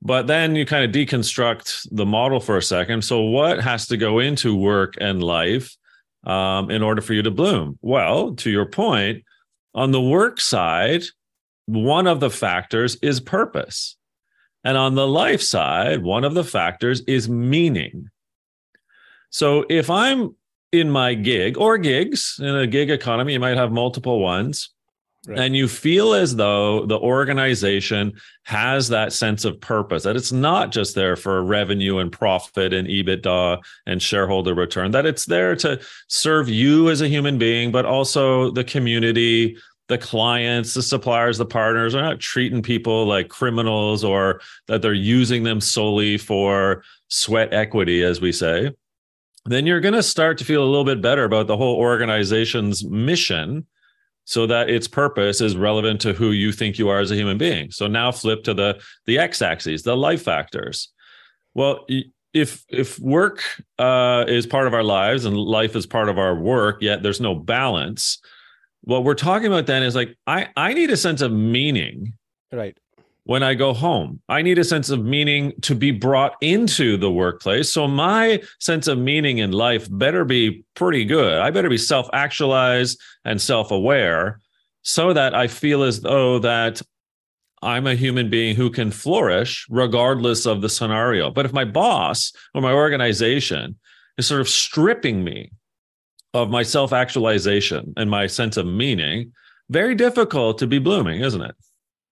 But 0.00 0.26
then 0.26 0.56
you 0.56 0.64
kind 0.64 0.84
of 0.84 0.92
deconstruct 0.92 1.88
the 1.92 2.06
model 2.06 2.40
for 2.40 2.56
a 2.56 2.62
second. 2.62 3.04
So, 3.04 3.20
what 3.20 3.60
has 3.60 3.86
to 3.88 3.98
go 3.98 4.18
into 4.18 4.56
work 4.56 4.94
and 4.98 5.22
life 5.22 5.76
um, 6.24 6.70
in 6.70 6.82
order 6.82 7.00
for 7.00 7.14
you 7.14 7.22
to 7.22 7.30
bloom? 7.30 7.78
Well, 7.82 8.34
to 8.36 8.50
your 8.50 8.66
point, 8.66 9.24
on 9.74 9.92
the 9.92 10.00
work 10.00 10.40
side, 10.40 11.02
one 11.66 12.06
of 12.06 12.20
the 12.20 12.30
factors 12.30 12.96
is 12.96 13.20
purpose. 13.20 13.96
And 14.64 14.76
on 14.76 14.94
the 14.94 15.06
life 15.06 15.40
side, 15.40 16.02
one 16.02 16.24
of 16.24 16.34
the 16.34 16.44
factors 16.44 17.00
is 17.02 17.28
meaning. 17.28 18.10
So 19.30 19.64
if 19.70 19.88
I'm 19.88 20.34
in 20.72 20.90
my 20.90 21.14
gig 21.14 21.56
or 21.56 21.78
gigs 21.78 22.38
in 22.40 22.54
a 22.54 22.66
gig 22.66 22.90
economy, 22.90 23.32
you 23.32 23.40
might 23.40 23.56
have 23.56 23.72
multiple 23.72 24.20
ones. 24.20 24.70
Right. 25.26 25.38
And 25.38 25.56
you 25.56 25.68
feel 25.68 26.14
as 26.14 26.36
though 26.36 26.86
the 26.86 26.98
organization 26.98 28.14
has 28.44 28.88
that 28.88 29.12
sense 29.12 29.44
of 29.44 29.60
purpose, 29.60 30.04
that 30.04 30.16
it's 30.16 30.32
not 30.32 30.72
just 30.72 30.94
there 30.94 31.14
for 31.14 31.44
revenue 31.44 31.98
and 31.98 32.10
profit 32.10 32.72
and 32.72 32.88
EBITDA 32.88 33.60
and 33.84 34.00
shareholder 34.00 34.54
return, 34.54 34.92
that 34.92 35.04
it's 35.04 35.26
there 35.26 35.54
to 35.56 35.78
serve 36.08 36.48
you 36.48 36.88
as 36.88 37.02
a 37.02 37.08
human 37.08 37.36
being, 37.36 37.70
but 37.70 37.84
also 37.84 38.50
the 38.50 38.64
community, 38.64 39.58
the 39.88 39.98
clients, 39.98 40.72
the 40.72 40.82
suppliers, 40.82 41.36
the 41.36 41.44
partners 41.44 41.94
are 41.94 42.02
not 42.02 42.20
treating 42.20 42.62
people 42.62 43.04
like 43.04 43.28
criminals 43.28 44.02
or 44.02 44.40
that 44.68 44.80
they're 44.80 44.94
using 44.94 45.42
them 45.42 45.60
solely 45.60 46.16
for 46.16 46.82
sweat 47.08 47.52
equity, 47.52 48.02
as 48.02 48.22
we 48.22 48.32
say, 48.32 48.70
then 49.44 49.66
you're 49.66 49.80
going 49.80 49.94
to 49.94 50.02
start 50.02 50.38
to 50.38 50.44
feel 50.44 50.62
a 50.62 50.64
little 50.64 50.84
bit 50.84 51.02
better 51.02 51.24
about 51.24 51.46
the 51.46 51.56
whole 51.56 51.76
organization's 51.76 52.84
mission 52.84 53.66
so 54.30 54.46
that 54.46 54.70
its 54.70 54.86
purpose 54.86 55.40
is 55.40 55.56
relevant 55.56 56.00
to 56.00 56.12
who 56.12 56.30
you 56.30 56.52
think 56.52 56.78
you 56.78 56.88
are 56.88 57.00
as 57.00 57.10
a 57.10 57.16
human 57.16 57.36
being. 57.36 57.68
So 57.72 57.88
now 57.88 58.12
flip 58.12 58.44
to 58.44 58.54
the 58.54 58.80
the 59.06 59.18
x-axis, 59.18 59.82
the 59.82 59.96
life 59.96 60.22
factors. 60.22 60.92
Well, 61.52 61.84
if 62.32 62.64
if 62.68 62.96
work 63.00 63.42
uh, 63.76 64.26
is 64.28 64.46
part 64.46 64.68
of 64.68 64.72
our 64.72 64.84
lives 64.84 65.24
and 65.24 65.36
life 65.36 65.74
is 65.74 65.84
part 65.84 66.08
of 66.08 66.16
our 66.16 66.36
work, 66.36 66.80
yet 66.80 67.02
there's 67.02 67.20
no 67.20 67.34
balance, 67.34 68.20
what 68.82 69.02
we're 69.02 69.14
talking 69.14 69.48
about 69.48 69.66
then 69.66 69.82
is 69.82 69.96
like 69.96 70.16
I 70.28 70.46
I 70.56 70.74
need 70.74 70.90
a 70.90 70.96
sense 70.96 71.22
of 71.22 71.32
meaning 71.32 72.12
Right. 72.52 72.78
When 73.30 73.44
I 73.44 73.54
go 73.54 73.72
home. 73.72 74.20
I 74.28 74.42
need 74.42 74.58
a 74.58 74.64
sense 74.64 74.90
of 74.90 75.04
meaning 75.04 75.52
to 75.60 75.76
be 75.76 75.92
brought 75.92 76.34
into 76.40 76.96
the 76.96 77.12
workplace. 77.12 77.70
So 77.70 77.86
my 77.86 78.42
sense 78.58 78.88
of 78.88 78.98
meaning 78.98 79.38
in 79.38 79.52
life 79.52 79.86
better 79.88 80.24
be 80.24 80.64
pretty 80.74 81.04
good. 81.04 81.38
I 81.38 81.52
better 81.52 81.68
be 81.68 81.78
self-actualized 81.78 83.00
and 83.24 83.40
self-aware 83.40 84.40
so 84.82 85.12
that 85.12 85.32
I 85.32 85.46
feel 85.46 85.84
as 85.84 86.00
though 86.00 86.40
that 86.40 86.82
I'm 87.62 87.86
a 87.86 87.94
human 87.94 88.30
being 88.30 88.56
who 88.56 88.68
can 88.68 88.90
flourish 88.90 89.64
regardless 89.70 90.44
of 90.44 90.60
the 90.60 90.68
scenario. 90.68 91.30
But 91.30 91.46
if 91.46 91.52
my 91.52 91.64
boss 91.64 92.32
or 92.52 92.60
my 92.60 92.72
organization 92.72 93.78
is 94.18 94.26
sort 94.26 94.40
of 94.40 94.48
stripping 94.48 95.22
me 95.22 95.52
of 96.34 96.50
my 96.50 96.64
self 96.64 96.92
actualization 96.92 97.94
and 97.96 98.10
my 98.10 98.26
sense 98.26 98.56
of 98.56 98.66
meaning, 98.66 99.30
very 99.68 99.94
difficult 99.94 100.58
to 100.58 100.66
be 100.66 100.80
blooming, 100.80 101.20
isn't 101.20 101.42
it? 101.42 101.54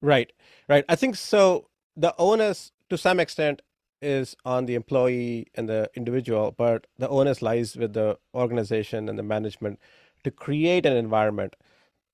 Right, 0.01 0.31
right. 0.69 0.85
I 0.89 0.97
think 0.97 1.17
so. 1.17 1.69
The 1.97 2.15
onus, 2.19 2.73
to 2.91 2.99
some 2.99 3.19
extent, 3.21 3.63
is 4.01 4.37
on 4.45 4.67
the 4.67 4.75
employee 4.77 5.47
and 5.57 5.69
the 5.69 5.91
individual, 5.97 6.55
but 6.57 6.87
the 6.99 7.09
onus 7.09 7.43
lies 7.43 7.77
with 7.77 7.95
the 7.95 8.17
organization 8.35 9.09
and 9.09 9.19
the 9.19 9.23
management 9.25 9.81
to 10.25 10.31
create 10.31 10.87
an 10.87 10.97
environment 10.97 11.57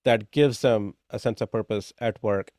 that 0.04 0.30
gives 0.30 0.60
them 0.60 0.94
a 1.10 1.18
sense 1.18 1.40
of 1.40 1.50
purpose 1.52 1.92
at 1.98 2.22
work 2.22 2.52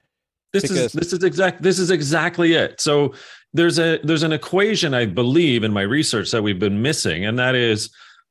This 0.54 0.64
Because- 0.64 0.78
is 0.78 0.92
this 0.94 1.12
is 1.14 1.24
exact 1.24 1.62
this 1.64 1.80
is 1.80 1.92
exactly 1.92 2.54
it. 2.54 2.80
So 2.80 3.14
there's 3.54 3.78
a 3.78 4.00
there's 4.04 4.24
an 4.24 4.32
equation 4.32 4.94
I 4.94 5.06
believe 5.06 5.64
in 5.66 5.74
my 5.74 5.82
research 5.82 6.32
that 6.32 6.44
we've 6.44 6.60
been 6.60 6.82
missing, 6.82 7.26
and 7.26 7.38
that 7.40 7.56
is 7.56 7.90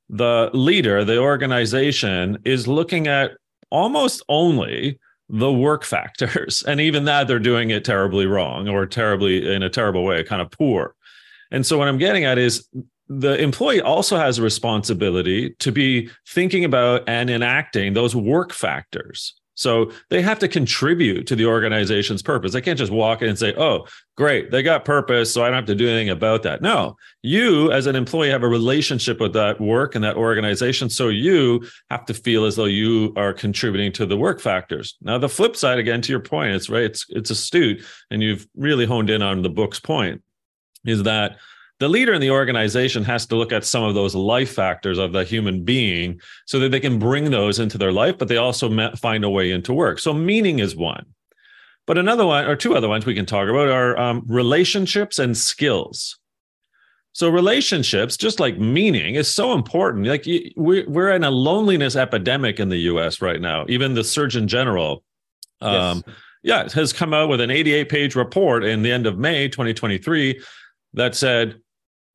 the 0.09 0.51
leader, 0.55 1.05
the 1.05 1.19
organization 1.19 2.39
is 2.45 2.67
looking 2.67 3.09
at 3.09 3.33
almost 3.71 4.23
only 4.29 4.99
the 5.29 5.53
work 5.53 5.85
factors, 5.85 6.63
and 6.67 6.81
even 6.81 7.05
that 7.05 7.29
they're 7.29 7.39
doing 7.39 7.71
it 7.71 7.85
terribly 7.85 8.27
wrong 8.27 8.69
or 8.69 8.87
terribly 8.87 9.53
in 9.53 9.63
a 9.63 9.71
terrible 9.71 10.05
way, 10.05 10.23
kind 10.25 10.43
of 10.43 10.51
poor. 10.51 10.95
And 11.51 11.65
so 11.65 11.79
what 11.79 11.89
I'm 11.89 11.99
getting 11.99 12.25
at 12.25 12.39
is 12.39 12.69
the 13.09 13.41
employee 13.41 13.81
also 13.81 14.17
has 14.17 14.39
a 14.39 14.43
responsibility 14.43 15.51
to 15.59 15.71
be 15.71 16.11
thinking 16.27 16.65
about 16.65 17.05
and 17.07 17.31
enacting 17.31 17.93
those 17.93 18.17
work 18.17 18.53
factors. 18.53 19.35
So 19.55 19.93
they 20.11 20.21
have 20.21 20.39
to 20.41 20.49
contribute 20.49 21.27
to 21.29 21.37
the 21.37 21.47
organization's 21.47 22.23
purpose. 22.23 22.53
They 22.53 22.61
can't 22.61 22.79
just 22.79 22.93
walk 22.93 23.23
in 23.23 23.29
and 23.29 23.39
say, 23.39 23.55
oh, 23.57 23.87
great, 24.17 24.51
they 24.51 24.63
got 24.63 24.85
purpose, 24.85 25.33
so 25.33 25.43
I 25.43 25.47
don't 25.47 25.55
have 25.55 25.67
to 25.67 25.75
do 25.75 25.89
anything 25.89 26.11
about 26.11 26.43
that. 26.43 26.61
No, 26.61 26.97
you 27.23 27.71
as 27.71 27.87
an 27.87 27.97
employee 27.97 28.31
have 28.31 28.43
a 28.43 28.49
relationship 28.49 29.21
with 29.21 29.33
that 29.35 29.61
work 29.61 29.95
and 29.95 30.03
that 30.05 30.17
organization. 30.17 30.91
So 30.91 31.09
you 31.09 31.67
have 31.91 32.05
to 32.07 32.15
feel 32.15 32.45
as 32.45 32.57
though 32.57 32.65
you 32.65 33.13
are 33.17 33.33
contributing 33.33 33.93
to 33.93 34.07
the 34.07 34.17
work 34.17 34.41
factors. 34.41 34.97
Now, 35.01 35.19
the 35.19 35.29
flip 35.29 35.57
side, 35.57 35.79
again, 35.79 36.03
to 36.03 36.13
your 36.13 36.21
point, 36.21 36.55
it's 36.55 36.69
right, 36.69 36.85
it's 36.85 37.07
it's 37.11 37.31
astute, 37.31 37.85
and 38.11 38.23
you've 38.23 38.47
really 38.57 38.87
honed 38.87 39.11
in 39.11 39.23
on 39.23 39.43
the 39.43 39.51
book's 39.51 39.81
point, 39.81 40.23
is 40.85 41.05
that 41.05 41.39
the 41.85 41.89
leader 41.91 42.15
in 42.15 42.21
the 42.23 42.31
organization 42.31 43.05
has 43.05 43.27
to 43.27 43.37
look 43.37 43.53
at 43.53 43.63
some 43.63 43.83
of 43.85 43.95
those 43.95 44.15
life 44.15 44.51
factors 44.55 44.97
of 44.97 45.13
the 45.13 45.23
human 45.23 45.65
being 45.65 46.19
so 46.47 46.59
that 46.59 46.71
they 46.71 46.81
can 46.81 46.99
bring 46.99 47.31
those 47.31 47.59
into 47.59 47.77
their 47.77 47.93
life, 47.93 48.17
but 48.17 48.27
they 48.29 48.39
also 48.39 48.71
find 48.97 49.23
a 49.23 49.29
way 49.29 49.51
into 49.51 49.75
work. 49.75 49.99
So 49.99 50.15
meaning 50.15 50.61
is 50.61 50.75
one. 50.75 51.05
But 51.87 51.99
another 51.99 52.25
one, 52.25 52.47
or 52.47 52.57
two 52.57 52.75
other 52.75 52.89
ones 52.89 53.05
we 53.05 53.15
can 53.15 53.27
talk 53.27 53.51
about 53.51 53.69
are 53.69 53.99
um, 53.99 54.23
relationships 54.27 55.19
and 55.19 55.37
skills. 55.37 56.19
So 57.13 57.29
relationships, 57.29 58.17
just 58.17 58.41
like 58.41 58.59
meaning, 58.59 59.17
is 59.17 59.29
so 59.29 59.53
important. 59.53 60.07
Like 60.07 60.27
you- 60.27 60.53
we- 60.57 60.85
we're 60.87 61.13
in 61.13 61.23
a 61.23 61.31
loneliness 61.31 61.97
epidemic 61.97 62.59
in 62.61 62.71
the 62.71 62.79
U.S. 62.93 63.21
right 63.21 63.43
now. 63.43 63.67
Even 63.69 63.93
the 63.93 64.05
Surgeon 64.05 64.49
General, 64.49 65.05
um, 65.61 66.03
yeah, 66.43 66.67
has 66.73 66.95
come 66.95 67.13
out 67.13 67.29
with 67.29 67.43
an 67.43 67.51
88 67.51 67.91
page 67.91 68.15
report 68.17 68.65
in 68.65 68.83
the 68.83 68.91
end 68.91 69.07
of 69.07 69.19
May 69.19 69.49
2023 69.51 70.41
that 70.95 71.15
said 71.15 71.61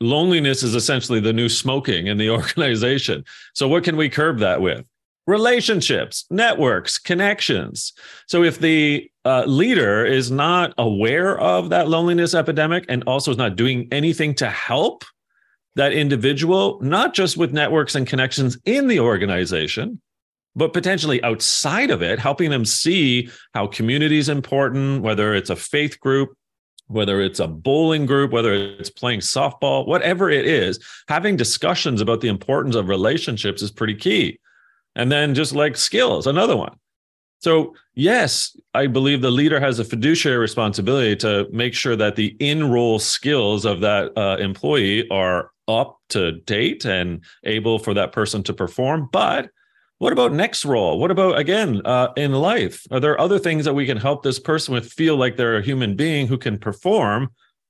loneliness 0.01 0.63
is 0.63 0.75
essentially 0.75 1.19
the 1.19 1.33
new 1.33 1.49
smoking 1.49 2.07
in 2.07 2.17
the 2.17 2.29
organization. 2.29 3.25
So, 3.53 3.67
what 3.67 3.83
can 3.83 3.97
we 3.97 4.09
curb 4.09 4.39
that 4.39 4.61
with? 4.61 4.85
Relationships, 5.27 6.25
networks, 6.31 6.97
connections. 6.97 7.93
So, 8.27 8.43
if 8.43 8.59
the 8.59 9.09
uh, 9.25 9.43
leader 9.45 10.05
is 10.05 10.31
not 10.31 10.73
aware 10.77 11.39
of 11.39 11.69
that 11.69 11.87
loneliness 11.87 12.33
epidemic 12.33 12.85
and 12.89 13.03
also 13.05 13.31
is 13.31 13.37
not 13.37 13.55
doing 13.55 13.87
anything 13.91 14.33
to 14.35 14.49
help 14.49 15.03
that 15.75 15.93
individual, 15.93 16.79
not 16.81 17.13
just 17.13 17.37
with 17.37 17.53
networks 17.53 17.95
and 17.95 18.07
connections 18.07 18.57
in 18.65 18.87
the 18.87 18.99
organization, 18.99 20.01
but 20.55 20.73
potentially 20.73 21.23
outside 21.23 21.91
of 21.91 22.01
it, 22.01 22.19
helping 22.19 22.49
them 22.49 22.65
see 22.65 23.29
how 23.53 23.67
community 23.67 24.17
is 24.17 24.29
important, 24.29 25.01
whether 25.01 25.33
it's 25.33 25.49
a 25.49 25.55
faith 25.55 25.99
group, 25.99 26.33
whether 26.89 27.21
it's 27.21 27.39
a 27.39 27.47
bowling 27.47 28.05
group, 28.05 28.31
whether 28.31 28.53
it's 28.53 28.89
playing 28.89 29.19
softball, 29.19 29.87
whatever 29.87 30.29
it 30.29 30.45
is, 30.45 30.79
having 31.07 31.37
discussions 31.37 32.01
about 32.01 32.19
the 32.19 32.27
importance 32.27 32.75
of 32.75 32.89
relationships 32.89 33.61
is 33.61 33.71
pretty 33.71 33.95
key. 33.95 34.39
And 34.95 35.11
then 35.11 35.35
just 35.35 35.53
like 35.53 35.77
skills, 35.77 36.27
another 36.27 36.57
one. 36.57 36.75
So, 37.41 37.75
yes, 37.93 38.57
I 38.73 38.87
believe 38.87 39.21
the 39.21 39.31
leader 39.31 39.59
has 39.59 39.79
a 39.79 39.85
fiduciary 39.85 40.37
responsibility 40.37 41.15
to 41.17 41.47
make 41.51 41.73
sure 41.73 41.95
that 41.95 42.15
the 42.15 42.35
in 42.39 42.69
role 42.69 42.99
skills 42.99 43.65
of 43.65 43.79
that 43.81 44.17
uh, 44.17 44.37
employee 44.39 45.07
are 45.09 45.51
up 45.67 45.99
to 46.09 46.33
date 46.41 46.85
and 46.85 47.23
able 47.45 47.79
for 47.79 47.93
that 47.93 48.11
person 48.11 48.43
to 48.43 48.53
perform. 48.53 49.07
But 49.11 49.51
what 49.99 50.13
about 50.13 50.31
next 50.31 50.65
role? 50.65 50.97
What 50.97 51.11
about 51.11 51.37
again 51.37 51.81
uh, 51.85 52.07
in 52.15 52.31
life? 52.31 52.87
Are 52.89 52.99
there 52.99 53.19
other 53.19 53.37
things 53.37 53.65
that 53.65 53.73
we 53.73 53.85
can 53.85 53.97
help 53.97 54.23
this 54.23 54.39
person 54.39 54.73
with 54.73 54.91
feel 54.91 55.17
like 55.17 55.35
they're 55.35 55.57
a 55.57 55.61
human 55.61 55.95
being 55.95 56.27
who 56.27 56.37
can 56.37 56.57
perform, 56.57 57.29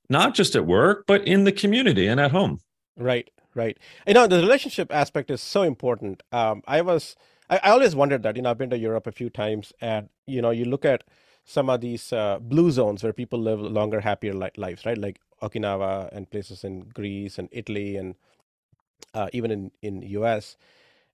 not 0.09 0.35
just 0.35 0.55
at 0.55 0.65
work, 0.65 1.05
but 1.07 1.27
in 1.27 1.43
the 1.43 1.51
community 1.51 2.07
and 2.07 2.19
at 2.19 2.31
home? 2.31 2.59
Right, 2.95 3.29
right. 3.55 3.77
You 4.07 4.13
know, 4.13 4.27
the 4.27 4.37
relationship 4.37 4.93
aspect 4.93 5.31
is 5.31 5.41
so 5.41 5.63
important. 5.63 6.21
Um, 6.31 6.61
I 6.67 6.81
was, 6.81 7.15
I, 7.49 7.59
I 7.63 7.69
always 7.71 7.95
wondered 7.95 8.21
that. 8.23 8.35
You 8.35 8.43
know, 8.43 8.51
I've 8.51 8.59
been 8.59 8.69
to 8.69 8.77
Europe 8.77 9.07
a 9.07 9.11
few 9.11 9.31
times, 9.31 9.73
and 9.81 10.09
you 10.27 10.41
know, 10.41 10.51
you 10.51 10.65
look 10.65 10.85
at 10.85 11.03
some 11.45 11.67
of 11.67 11.81
these 11.81 12.13
uh, 12.13 12.37
blue 12.39 12.69
zones 12.69 13.01
where 13.01 13.11
people 13.11 13.39
live 13.39 13.59
longer, 13.59 14.01
happier 14.01 14.35
li- 14.35 14.51
lives, 14.55 14.85
right? 14.85 14.99
Like 14.99 15.19
Okinawa 15.41 16.09
and 16.11 16.29
places 16.29 16.63
in 16.63 16.81
Greece 16.81 17.39
and 17.39 17.49
Italy 17.51 17.95
and 17.95 18.13
uh, 19.15 19.29
even 19.33 19.49
in 19.49 19.71
in 19.81 20.03
U.S. 20.19 20.57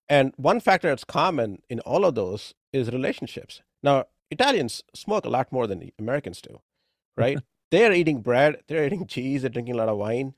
And 0.07 0.33
one 0.38 0.59
factor 0.59 0.89
that's 0.89 1.03
common 1.03 1.62
in 1.69 1.79
all 1.81 2.05
of 2.05 2.15
those 2.15 2.53
is 2.71 2.91
relationships. 2.91 3.62
Now, 3.81 4.05
Italians 4.29 4.83
smoke 4.93 5.25
a 5.25 5.29
lot 5.29 5.51
more 5.51 5.67
than 5.67 5.91
Americans 6.00 6.41
do, 6.41 6.62
right? 7.17 7.39
they're 7.71 7.93
eating 7.93 8.21
bread, 8.21 8.57
they're 8.67 8.85
eating 8.85 9.07
cheese, 9.07 9.41
they're 9.41 9.50
drinking 9.50 9.75
a 9.75 9.77
lot 9.77 9.89
of 9.89 9.97
wine. 9.97 10.33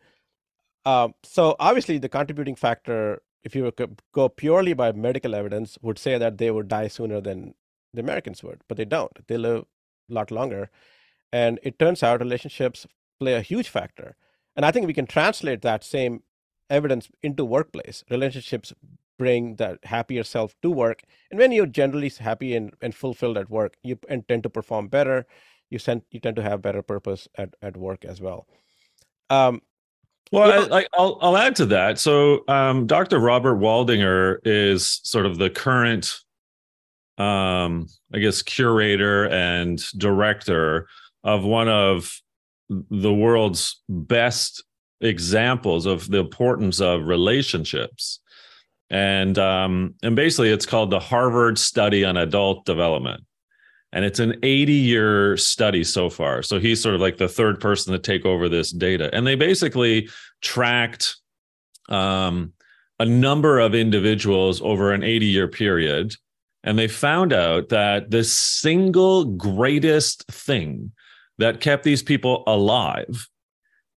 Um, 0.86 1.15
so 1.24 1.55
obviously, 1.59 1.97
the 1.97 2.09
contributing 2.09 2.55
factor, 2.55 3.21
if 3.43 3.55
you 3.55 3.71
go 4.13 4.29
purely 4.29 4.74
by 4.74 4.91
medical 4.91 5.36
evidence, 5.36 5.77
would 5.81 6.00
say 6.00 6.17
that 6.17 6.38
they 6.38 6.50
would 6.51 6.67
die 6.67 6.88
sooner 6.88 7.19
than 7.19 7.55
the 7.93 8.01
Americans 8.01 8.43
would, 8.43 8.62
but 8.67 8.77
they 8.77 8.86
don't. 8.86 9.27
They 9.27 9.38
live 9.38 9.65
a 10.09 10.13
lot 10.13 10.31
longer, 10.31 10.69
and 11.31 11.59
it 11.63 11.77
turns 11.77 12.03
out 12.03 12.21
relationships 12.21 12.88
play 13.19 13.33
a 13.33 13.41
huge 13.41 13.67
factor. 13.67 14.15
And 14.55 14.65
I 14.65 14.71
think 14.71 14.88
we 14.88 14.93
can 14.93 15.07
translate 15.07 15.62
that 15.62 15.83
same 15.83 16.24
evidence 16.69 17.09
into 17.21 17.45
workplace. 17.45 18.03
Relationships 18.09 18.74
bring 19.17 19.55
that 19.55 19.83
happier 19.83 20.24
self 20.24 20.55
to 20.62 20.69
work, 20.69 21.03
and 21.31 21.39
when 21.39 21.51
you're 21.51 21.65
generally 21.65 22.12
happy 22.19 22.55
and, 22.55 22.74
and 22.81 22.93
fulfilled 22.95 23.38
at 23.38 23.50
work, 23.50 23.75
you 23.83 23.97
and 24.09 24.27
tend 24.27 24.43
to 24.43 24.50
perform 24.50 24.88
better. 24.88 25.25
You 25.69 25.79
tend 25.79 26.03
you 26.12 26.19
tend 26.19 26.36
to 26.38 26.41
have 26.41 26.62
better 26.62 26.81
purpose 26.81 27.27
at, 27.36 27.55
at 27.62 27.75
work 27.75 28.05
as 28.05 28.21
well. 28.21 28.47
Um, 29.29 29.62
Well, 30.31 30.71
I, 30.74 30.79
I, 30.79 30.86
I'll 30.93 31.17
I'll 31.21 31.38
add 31.38 31.55
to 31.57 31.65
that. 31.67 32.00
So, 32.00 32.43
um, 32.47 32.86
Dr. 32.88 33.19
Robert 33.19 33.55
Waldinger 33.59 34.39
is 34.43 35.00
sort 35.03 35.25
of 35.25 35.38
the 35.38 35.50
current, 35.50 36.19
um, 37.17 37.88
I 38.13 38.19
guess, 38.19 38.41
curator 38.41 39.27
and 39.29 39.81
director 39.97 40.88
of 41.24 41.43
one 41.43 41.69
of 41.69 42.21
the 42.69 43.13
world's 43.13 43.81
best 43.88 44.63
examples 45.00 45.86
of 45.86 46.09
the 46.09 46.19
importance 46.19 46.81
of 46.81 47.07
relationships, 47.07 48.19
and 48.89 49.38
um, 49.38 49.96
and 50.01 50.15
basically, 50.15 50.50
it's 50.50 50.65
called 50.65 50.91
the 50.91 51.00
Harvard 51.00 51.58
Study 51.58 52.06
on 52.06 52.17
Adult 52.17 52.65
Development. 52.65 53.24
And 53.94 54.03
it's 54.03 54.20
an 54.20 54.36
80 54.44 54.74
year 54.74 55.38
study 55.38 55.84
so 55.84 56.10
far. 56.10 56.41
So 56.44 56.60
he's 56.60 56.82
sort 56.82 56.96
of 56.96 57.01
like 57.01 57.17
the 57.17 57.29
third 57.29 57.60
person 57.60 57.94
to 57.94 58.00
take 58.00 58.25
over 58.25 58.50
this 58.50 58.72
data. 58.72 59.10
And 59.13 59.25
they 59.25 59.36
basically 59.36 60.10
tracked 60.41 61.15
um, 61.89 62.53
a 63.00 63.06
number 63.06 63.60
of 63.60 63.74
individuals 63.74 64.62
over 64.62 64.91
an 64.91 65.03
80 65.03 65.25
year 65.25 65.48
period. 65.48 66.15
And 66.63 66.77
they 66.77 66.88
found 66.88 67.32
out 67.32 67.70
that 67.70 68.12
the 68.12 68.24
single 68.24 69.24
greatest 69.24 70.27
thing 70.27 70.91
that 71.38 71.62
kept 71.62 71.84
these 71.84 72.03
people 72.03 72.44
alive 72.46 73.29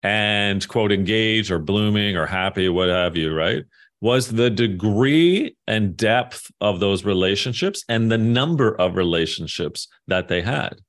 and, 0.03 0.67
quote, 0.69 0.93
engaged 0.93 1.51
or 1.51 1.59
blooming 1.59 2.17
or 2.17 2.27
happy, 2.27 2.69
what 2.69 2.89
have 2.89 3.17
you, 3.17 3.35
right? 3.35 3.65
Was 4.01 4.29
the 4.29 4.49
degree 4.49 5.57
and 5.67 5.97
depth 5.97 6.51
of 6.61 6.81
those 6.81 7.05
relationships 7.05 7.85
and 7.89 8.11
the 8.11 8.19
number 8.19 8.75
of 8.75 8.97
relationships 8.97 9.89
that 10.07 10.29
they 10.29 10.41
had. 10.41 10.81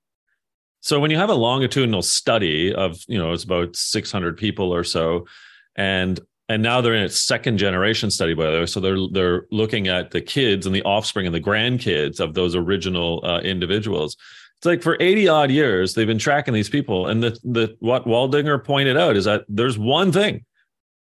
So 0.79 0.99
when 0.99 1.11
you 1.11 1.17
have 1.17 1.29
a 1.29 1.35
longitudinal 1.35 2.01
study 2.01 2.73
of, 2.73 2.99
you 3.07 3.17
know, 3.17 3.33
it's 3.33 3.43
about 3.43 3.75
600 3.75 4.37
people 4.37 4.73
or 4.73 4.83
so, 4.83 5.25
and 5.75 6.19
and 6.51 6.61
now 6.61 6.81
they're 6.81 6.95
in 6.95 7.03
its 7.03 7.19
second 7.19 7.57
generation 7.57 8.11
study 8.11 8.33
by 8.33 8.51
the 8.51 8.59
way 8.59 8.65
so 8.65 8.79
they're 8.79 8.97
they're 9.11 9.45
looking 9.51 9.87
at 9.87 10.11
the 10.11 10.21
kids 10.21 10.65
and 10.65 10.75
the 10.75 10.83
offspring 10.83 11.25
and 11.25 11.33
the 11.33 11.41
grandkids 11.41 12.19
of 12.19 12.33
those 12.33 12.55
original 12.55 13.23
uh, 13.23 13.39
individuals 13.39 14.17
it's 14.57 14.65
like 14.65 14.81
for 14.81 14.97
80 14.99 15.27
odd 15.27 15.51
years 15.51 15.93
they've 15.93 16.07
been 16.07 16.17
tracking 16.17 16.53
these 16.53 16.69
people 16.69 17.07
and 17.07 17.23
the 17.23 17.37
the 17.43 17.75
what 17.79 18.05
waldinger 18.05 18.63
pointed 18.63 18.97
out 18.97 19.15
is 19.15 19.25
that 19.25 19.45
there's 19.47 19.79
one 19.79 20.11
thing 20.11 20.43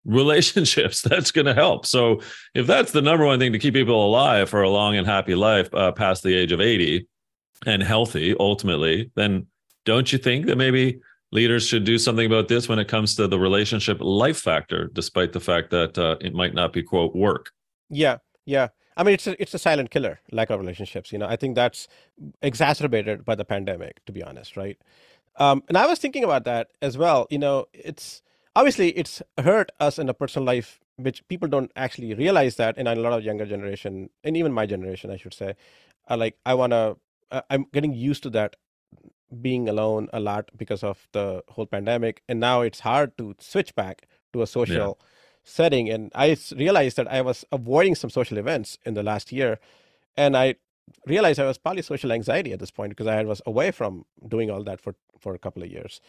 relationships 0.04 1.02
that's 1.08 1.30
going 1.30 1.46
to 1.46 1.54
help 1.54 1.86
so 1.86 2.20
if 2.54 2.66
that's 2.66 2.92
the 2.92 3.02
number 3.02 3.24
one 3.24 3.38
thing 3.38 3.52
to 3.52 3.58
keep 3.58 3.74
people 3.74 4.06
alive 4.06 4.48
for 4.48 4.62
a 4.62 4.70
long 4.70 4.96
and 4.96 5.06
happy 5.06 5.34
life 5.34 5.72
uh, 5.74 5.92
past 5.92 6.22
the 6.22 6.34
age 6.34 6.52
of 6.52 6.60
80 6.60 7.06
and 7.66 7.82
healthy 7.82 8.34
ultimately 8.38 9.10
then 9.14 9.46
don't 9.84 10.12
you 10.12 10.18
think 10.18 10.46
that 10.46 10.56
maybe 10.56 11.00
leaders 11.32 11.66
should 11.66 11.84
do 11.84 11.98
something 11.98 12.26
about 12.26 12.46
this 12.48 12.68
when 12.68 12.78
it 12.78 12.86
comes 12.86 13.16
to 13.16 13.26
the 13.26 13.38
relationship 13.38 13.98
life 14.00 14.38
factor, 14.38 14.88
despite 14.92 15.32
the 15.32 15.40
fact 15.40 15.70
that 15.70 15.98
uh, 15.98 16.16
it 16.20 16.34
might 16.34 16.54
not 16.54 16.72
be 16.72 16.82
quote 16.82 17.16
work. 17.16 17.50
Yeah, 17.90 18.18
yeah. 18.44 18.68
I 18.96 19.02
mean, 19.02 19.14
it's 19.14 19.26
a, 19.26 19.42
it's 19.42 19.54
a 19.54 19.58
silent 19.58 19.90
killer, 19.90 20.20
lack 20.30 20.50
of 20.50 20.60
relationships. 20.60 21.10
You 21.10 21.18
know, 21.18 21.26
I 21.26 21.36
think 21.36 21.56
that's 21.56 21.88
exacerbated 22.42 23.24
by 23.24 23.34
the 23.34 23.44
pandemic, 23.44 24.04
to 24.04 24.12
be 24.12 24.22
honest, 24.22 24.56
right? 24.56 24.78
Um, 25.36 25.62
and 25.68 25.78
I 25.78 25.86
was 25.86 25.98
thinking 25.98 26.24
about 26.24 26.44
that 26.44 26.68
as 26.82 26.98
well. 26.98 27.26
You 27.30 27.38
know, 27.38 27.66
it's 27.72 28.22
obviously 28.54 28.90
it's 28.90 29.22
hurt 29.38 29.70
us 29.80 29.98
in 29.98 30.08
a 30.08 30.14
personal 30.14 30.46
life, 30.46 30.80
which 30.96 31.26
people 31.28 31.48
don't 31.48 31.70
actually 31.76 32.14
realize 32.14 32.56
that. 32.56 32.76
And 32.76 32.88
a 32.88 32.94
lot 32.94 33.12
of 33.12 33.24
younger 33.24 33.46
generation, 33.46 34.10
and 34.24 34.36
even 34.36 34.52
my 34.52 34.66
generation, 34.66 35.10
I 35.10 35.16
should 35.16 35.34
say, 35.34 35.54
are 36.08 36.16
like, 36.16 36.36
I 36.44 36.54
want 36.54 36.72
to. 36.72 36.96
I'm 37.48 37.64
getting 37.72 37.94
used 37.94 38.22
to 38.24 38.30
that 38.30 38.56
being 39.40 39.66
alone 39.66 40.10
a 40.12 40.20
lot 40.20 40.50
because 40.54 40.84
of 40.84 41.08
the 41.12 41.42
whole 41.48 41.64
pandemic, 41.66 42.22
and 42.28 42.38
now 42.38 42.60
it's 42.60 42.80
hard 42.80 43.16
to 43.16 43.34
switch 43.38 43.74
back 43.74 44.06
to 44.32 44.42
a 44.42 44.46
social. 44.46 44.98
Yeah 44.98 45.06
setting. 45.44 45.90
And 45.90 46.10
I 46.14 46.36
realized 46.56 46.96
that 46.96 47.10
I 47.10 47.20
was 47.20 47.44
avoiding 47.52 47.94
some 47.94 48.10
social 48.10 48.38
events 48.38 48.78
in 48.84 48.94
the 48.94 49.02
last 49.02 49.32
year. 49.32 49.58
And 50.16 50.36
I 50.36 50.56
realized 51.06 51.40
I 51.40 51.46
was 51.46 51.58
probably 51.58 51.82
social 51.82 52.12
anxiety 52.12 52.52
at 52.52 52.60
this 52.60 52.70
point 52.70 52.90
because 52.90 53.06
I 53.06 53.22
was 53.24 53.42
away 53.46 53.70
from 53.70 54.04
doing 54.26 54.50
all 54.50 54.62
that 54.64 54.80
for, 54.80 54.94
for 55.18 55.34
a 55.34 55.38
couple 55.38 55.62
of 55.62 55.70
years. 55.70 56.00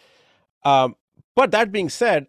Um, 0.64 0.96
but 1.36 1.52
that 1.52 1.72
being 1.72 1.90
said, 1.90 2.28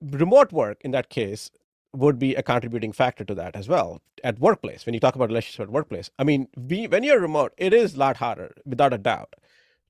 remote 0.00 0.52
work 0.52 0.78
in 0.82 0.90
that 0.90 1.08
case 1.08 1.50
would 1.94 2.18
be 2.18 2.34
a 2.34 2.42
contributing 2.42 2.92
factor 2.92 3.24
to 3.24 3.34
that 3.34 3.56
as 3.56 3.68
well 3.68 4.00
at 4.22 4.38
workplace 4.38 4.84
when 4.84 4.94
you 4.94 5.00
talk 5.00 5.14
about 5.14 5.28
relationships 5.28 5.62
at 5.62 5.70
workplace 5.70 6.10
i 6.18 6.24
mean 6.24 6.46
we, 6.56 6.86
when 6.86 7.02
you're 7.02 7.20
remote 7.20 7.52
it 7.56 7.72
is 7.72 7.94
a 7.94 7.98
lot 7.98 8.16
harder 8.16 8.54
without 8.64 8.92
a 8.92 8.98
doubt 8.98 9.34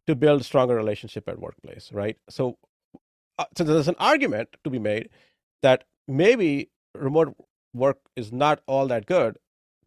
to 0.07 0.15
build 0.15 0.45
stronger 0.45 0.75
relationship 0.75 1.29
at 1.29 1.39
workplace 1.39 1.91
right 1.93 2.17
so 2.31 2.57
uh, 3.39 3.45
so 3.57 3.65
there's 3.65 3.89
an 3.89 3.97
argument 3.99 4.49
to 4.65 4.71
be 4.71 4.79
made 4.79 5.09
that 5.63 5.85
maybe 6.07 6.71
remote 6.95 7.35
work 7.75 7.99
is 8.17 8.33
not 8.33 8.61
all 8.67 8.87
that 8.89 9.07
good 9.07 9.39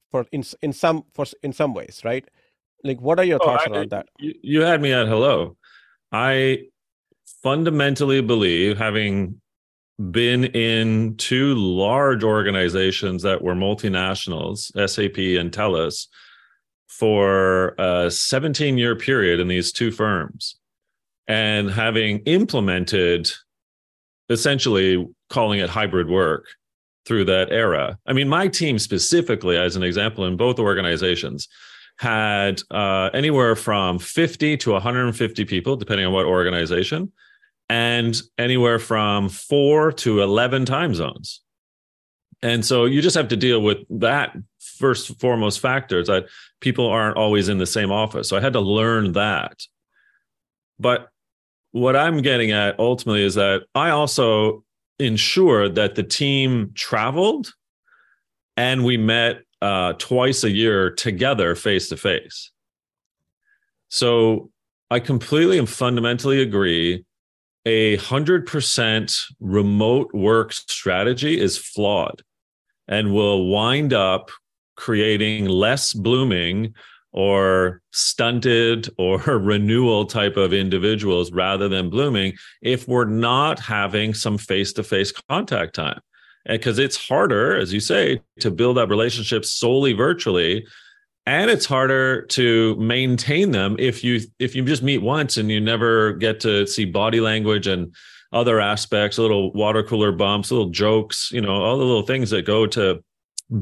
for 0.09 0.25
in 0.31 0.43
in 0.61 0.73
some 0.73 1.05
for 1.13 1.25
in 1.43 1.53
some 1.53 1.73
ways, 1.73 2.01
right? 2.03 2.25
Like, 2.83 3.01
what 3.01 3.19
are 3.19 3.23
your 3.23 3.39
oh, 3.41 3.45
thoughts 3.45 3.63
I, 3.67 3.71
around 3.71 3.89
that? 3.91 4.07
You, 4.19 4.33
you 4.41 4.61
had 4.61 4.81
me 4.81 4.91
at 4.91 5.07
hello. 5.07 5.57
I 6.11 6.65
fundamentally 7.43 8.21
believe, 8.21 8.77
having 8.77 9.40
been 10.09 10.45
in 10.45 11.15
two 11.17 11.53
large 11.55 12.23
organizations 12.23 13.21
that 13.23 13.41
were 13.41 13.53
multinationals, 13.53 14.71
SAP 14.89 15.17
and 15.39 15.51
TELUS, 15.51 16.07
for 16.87 17.75
a 17.77 18.09
17 18.09 18.77
year 18.77 18.95
period 18.95 19.39
in 19.39 19.47
these 19.47 19.71
two 19.71 19.91
firms, 19.91 20.55
and 21.27 21.69
having 21.69 22.19
implemented 22.19 23.29
essentially 24.29 25.07
calling 25.29 25.59
it 25.59 25.69
hybrid 25.69 26.09
work 26.09 26.45
through 27.05 27.25
that 27.25 27.51
era. 27.51 27.97
I 28.05 28.13
mean, 28.13 28.29
my 28.29 28.47
team 28.47 28.79
specifically, 28.79 29.57
as 29.57 29.75
an 29.75 29.83
example, 29.83 30.25
in 30.25 30.37
both 30.37 30.59
organizations, 30.59 31.47
had 31.97 32.61
uh, 32.71 33.09
anywhere 33.13 33.55
from 33.55 33.99
50 33.99 34.57
to 34.57 34.71
150 34.71 35.45
people, 35.45 35.75
depending 35.75 36.05
on 36.05 36.13
what 36.13 36.25
organization, 36.25 37.11
and 37.71 38.21
anywhere 38.37 38.79
from 38.79 39.29
four 39.29 39.93
to 39.93 40.21
11 40.21 40.65
time 40.65 40.93
zones. 40.93 41.39
And 42.43 42.65
so 42.65 42.83
you 42.83 43.01
just 43.01 43.15
have 43.15 43.29
to 43.29 43.37
deal 43.37 43.61
with 43.61 43.77
that 43.89 44.35
first 44.59 45.17
foremost 45.21 45.61
factors 45.61 46.07
that 46.07 46.25
people 46.59 46.85
aren't 46.85 47.15
always 47.15 47.47
in 47.47 47.59
the 47.59 47.65
same 47.65 47.89
office. 47.89 48.27
So 48.27 48.35
I 48.35 48.41
had 48.41 48.51
to 48.53 48.59
learn 48.59 49.13
that. 49.13 49.61
But 50.79 51.07
what 51.71 51.95
I'm 51.95 52.21
getting 52.21 52.51
at 52.51 52.77
ultimately 52.77 53.23
is 53.23 53.35
that 53.35 53.61
I 53.73 53.91
also 53.91 54.65
ensured 54.99 55.75
that 55.75 55.95
the 55.95 56.03
team 56.03 56.71
traveled 56.75 57.53
and 58.57 58.83
we 58.83 58.97
met 58.97 59.43
uh, 59.61 59.93
twice 59.93 60.43
a 60.43 60.51
year 60.51 60.91
together 60.91 61.55
face 61.55 61.87
to 61.87 61.95
face. 61.95 62.51
So 63.87 64.49
I 64.89 64.99
completely 64.99 65.57
and 65.57 65.69
fundamentally 65.69 66.41
agree. 66.41 67.05
A 67.65 67.97
hundred 67.97 68.47
percent 68.47 69.15
remote 69.39 70.11
work 70.13 70.51
strategy 70.51 71.39
is 71.39 71.57
flawed 71.57 72.23
and 72.87 73.13
will 73.13 73.49
wind 73.49 73.93
up 73.93 74.31
creating 74.75 75.45
less 75.45 75.93
blooming 75.93 76.73
or 77.13 77.81
stunted 77.91 78.89
or 78.97 79.19
renewal 79.37 80.05
type 80.05 80.37
of 80.37 80.53
individuals 80.53 81.31
rather 81.31 81.67
than 81.67 81.89
blooming 81.89 82.33
if 82.61 82.87
we're 82.87 83.05
not 83.05 83.59
having 83.59 84.13
some 84.13 84.37
face 84.37 84.73
to 84.73 84.83
face 84.83 85.11
contact 85.29 85.75
time. 85.75 85.99
Because 86.47 86.79
it's 86.79 86.97
harder, 86.97 87.55
as 87.55 87.71
you 87.71 87.79
say, 87.79 88.21
to 88.39 88.49
build 88.49 88.79
up 88.79 88.89
relationships 88.89 89.51
solely 89.51 89.93
virtually. 89.93 90.65
And 91.25 91.51
it's 91.51 91.65
harder 91.65 92.23
to 92.27 92.75
maintain 92.77 93.51
them 93.51 93.75
if 93.77 94.03
you 94.03 94.21
if 94.39 94.55
you 94.55 94.65
just 94.65 94.81
meet 94.81 94.99
once 94.99 95.37
and 95.37 95.51
you 95.51 95.61
never 95.61 96.13
get 96.13 96.39
to 96.41 96.65
see 96.65 96.85
body 96.85 97.21
language 97.21 97.67
and 97.67 97.93
other 98.33 98.59
aspects, 98.59 99.17
little 99.17 99.51
water 99.53 99.83
cooler 99.83 100.11
bumps, 100.11 100.51
little 100.51 100.69
jokes, 100.69 101.29
you 101.31 101.41
know, 101.41 101.53
all 101.53 101.77
the 101.77 101.85
little 101.85 102.05
things 102.05 102.29
that 102.31 102.45
go 102.45 102.65
to 102.65 103.03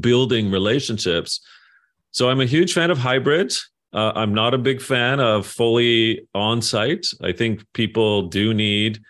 building 0.00 0.50
relationships 0.50 1.40
so 2.12 2.28
I'm 2.28 2.40
a 2.40 2.46
huge 2.46 2.72
fan 2.72 2.90
of 2.90 2.98
hybrid. 2.98 3.52
Uh, 3.92 4.12
I'm 4.14 4.34
not 4.34 4.54
a 4.54 4.58
big 4.58 4.80
fan 4.80 5.20
of 5.20 5.46
fully 5.46 6.26
on 6.34 6.62
site. 6.62 7.06
I 7.22 7.32
think 7.32 7.64
people 7.72 8.28
do 8.28 8.54
need 8.54 9.00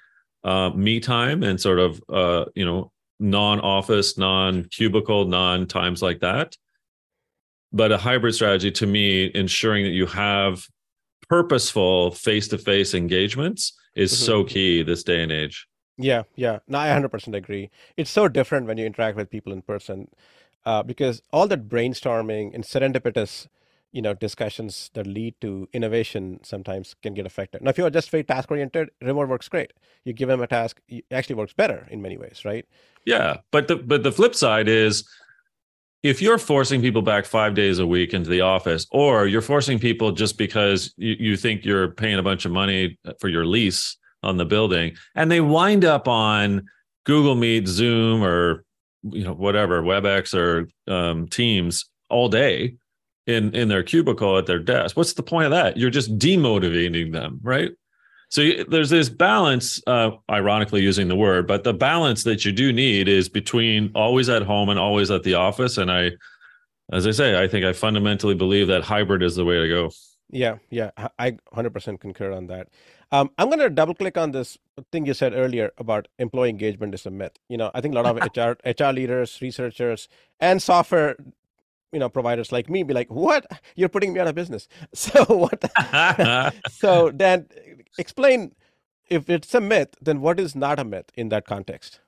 uh, 0.45 0.71
me 0.71 1.01
time 1.01 1.43
and 1.43 1.61
sort 1.61 1.79
of, 1.79 2.03
uh, 2.09 2.47
you 2.55 2.65
know, 2.65 2.91
non 3.19 3.61
office, 3.61 4.17
non 4.17 4.65
cubicle, 4.65 5.27
non 5.27 5.67
times 5.67 6.03
like 6.03 6.21
that. 6.21 6.57
But 7.73 7.93
a 7.93 7.99
hybrid 7.99 8.35
strategy 8.35 8.71
to 8.73 8.87
me, 8.87 9.31
ensuring 9.35 9.85
that 9.85 9.91
you 9.91 10.07
have 10.07 10.67
purposeful 11.29 12.11
face 12.11 12.49
to 12.49 12.59
face 12.59 12.95
engagements 12.95 13.73
is 13.95 14.13
mm-hmm. 14.13 14.25
so 14.25 14.45
key 14.45 14.83
this 14.83 15.05
day 15.05 15.23
and 15.23 15.31
age. 15.31 15.67
Yeah, 15.97 16.23
yeah. 16.35 16.61
No, 16.67 16.79
I 16.79 16.89
100% 16.89 17.35
agree. 17.35 17.71
It's 17.97 18.11
so 18.11 18.27
different 18.27 18.67
when 18.67 18.79
you 18.79 18.87
interact 18.87 19.17
with 19.17 19.31
people 19.31 19.53
in 19.53 19.63
person 19.63 20.09
uh, 20.65 20.83
because 20.83 21.23
all 21.33 21.47
that 21.49 21.69
brainstorming 21.69 22.55
and 22.55 22.65
serendipitous 22.65 23.47
you 23.93 24.01
know 24.01 24.15
discussions 24.15 24.91
that 24.95 25.07
lead 25.07 25.35
to 25.41 25.69
innovation 25.73 26.39
sometimes 26.45 26.95
can 27.03 27.13
get 27.13 27.27
affected 27.27 27.61
now 27.61 27.71
if 27.71 27.79
you're 27.79 27.91
just 27.91 28.11
very 28.11 28.23
task 28.23 28.51
oriented 28.51 28.89
remote 29.03 29.29
works 29.29 29.49
great 29.49 29.73
you 30.05 30.13
give 30.13 30.29
them 30.29 30.41
a 30.41 30.47
task 30.47 30.81
it 30.89 31.05
actually 31.11 31.35
works 31.35 31.53
better 31.53 31.89
in 31.91 32.01
many 32.01 32.17
ways 32.17 32.45
right 32.45 32.67
yeah 33.05 33.39
but 33.51 33.67
the 33.67 33.77
but 33.77 34.05
the 34.05 34.13
flip 34.13 34.35
side 34.35 34.69
is 34.69 35.09
if 36.03 36.23
you're 36.23 36.39
forcing 36.39 36.81
people 36.81 37.03
back 37.03 37.27
five 37.27 37.55
days 37.55 37.79
a 37.79 37.87
week 37.87 38.15
into 38.15 38.31
the 38.31 38.41
office 38.41 38.87
or 38.91 39.27
you're 39.27 39.43
forcing 39.43 39.79
people 39.79 40.13
just 40.13 40.39
because 40.39 40.95
you, 40.97 41.17
you 41.19 41.37
think 41.37 41.65
you're 41.65 41.91
paying 41.93 42.19
a 42.19 42.23
bunch 42.23 42.45
of 42.45 42.53
money 42.53 42.99
for 43.19 43.29
your 43.29 43.45
lease 43.45 43.97
on 44.23 44.37
the 44.37 44.45
building 44.45 44.95
and 45.15 45.31
they 45.31 45.41
wind 45.41 45.85
up 45.85 46.07
on 46.07 46.67
google 47.05 47.35
meet 47.35 47.67
zoom 47.67 48.23
or 48.23 48.65
you 49.03 49.25
know 49.25 49.33
whatever 49.33 49.83
webex 49.83 50.35
or 50.35 50.69
um, 50.93 51.27
teams 51.29 51.87
all 52.11 52.29
day 52.29 52.75
in 53.27 53.55
in 53.55 53.69
their 53.69 53.83
cubicle 53.83 54.37
at 54.37 54.47
their 54.47 54.59
desk 54.59 54.97
what's 54.97 55.15
the 55.15 55.23
point 55.23 55.47
of 55.47 55.51
that? 55.51 55.77
You're 55.77 55.91
just 55.91 56.19
demotivating 56.19 57.13
them 57.13 57.41
right 57.43 57.71
so 58.31 58.49
there's 58.69 58.90
this 58.90 59.09
balance 59.09 59.83
uh, 59.87 60.12
ironically 60.31 60.83
using 60.83 61.09
the 61.09 61.16
word 61.16 61.47
but 61.47 61.64
the 61.64 61.75
balance 61.75 62.25
that 62.25 62.45
you 62.45 62.53
do 62.53 62.73
need 62.73 63.09
is 63.09 63.29
between 63.29 63.90
always 63.95 64.29
at 64.29 64.43
home 64.43 64.69
and 64.69 64.79
always 64.79 65.11
at 65.11 65.23
the 65.25 65.35
office. 65.35 65.77
And 65.77 65.90
i 65.90 66.12
as 66.93 67.07
i 67.07 67.11
say 67.11 67.40
i 67.40 67.47
think 67.47 67.64
i 67.64 67.73
fundamentally 67.73 68.35
believe 68.35 68.69
that 68.69 68.83
hybrid 68.83 69.23
is 69.23 69.37
the 69.37 69.45
way 69.45 69.59
to 69.59 69.69
go. 69.69 69.90
Yeah 70.31 70.59
yeah 70.71 70.90
i 71.19 71.33
100% 71.55 72.01
concur 72.01 72.33
on 72.33 72.47
that. 72.47 72.69
Um, 73.12 73.31
I'm 73.38 73.49
going 73.49 73.59
to 73.59 73.71
double 73.71 73.95
click 73.95 74.16
on 74.16 74.31
this 74.31 74.57
thing 74.93 75.05
you 75.05 75.14
said 75.14 75.35
earlier 75.35 75.73
about 75.79 76.07
employee 76.21 76.51
engagement 76.51 76.95
is 76.95 77.07
a 77.07 77.11
myth. 77.11 77.37
You 77.49 77.57
know, 77.57 77.71
I 77.75 77.81
think 77.81 77.95
a 77.95 78.01
lot 78.01 78.07
of 78.07 78.23
HR 78.37 78.55
HR 78.64 78.93
leaders, 78.93 79.40
researchers, 79.43 80.09
and 80.38 80.62
software 80.62 81.16
you 81.92 81.98
know 81.98 82.09
providers 82.09 82.53
like 82.53 82.68
me 82.68 82.83
be 82.83 82.94
like 82.94 83.11
what? 83.11 83.46
You're 83.76 83.88
putting 83.88 84.12
me 84.12 84.20
out 84.20 84.29
of 84.29 84.35
business. 84.35 84.68
So 84.94 85.24
what 85.24 85.64
so 86.70 87.11
then 87.12 87.46
explain 87.98 88.55
if 89.09 89.29
it's 89.29 89.55
a 89.55 89.61
myth 89.61 89.94
then 90.00 90.20
what 90.20 90.38
is 90.38 90.55
not 90.55 90.79
a 90.79 90.85
myth 90.85 91.11
in 91.14 91.29
that 91.31 91.46
context? 91.46 92.00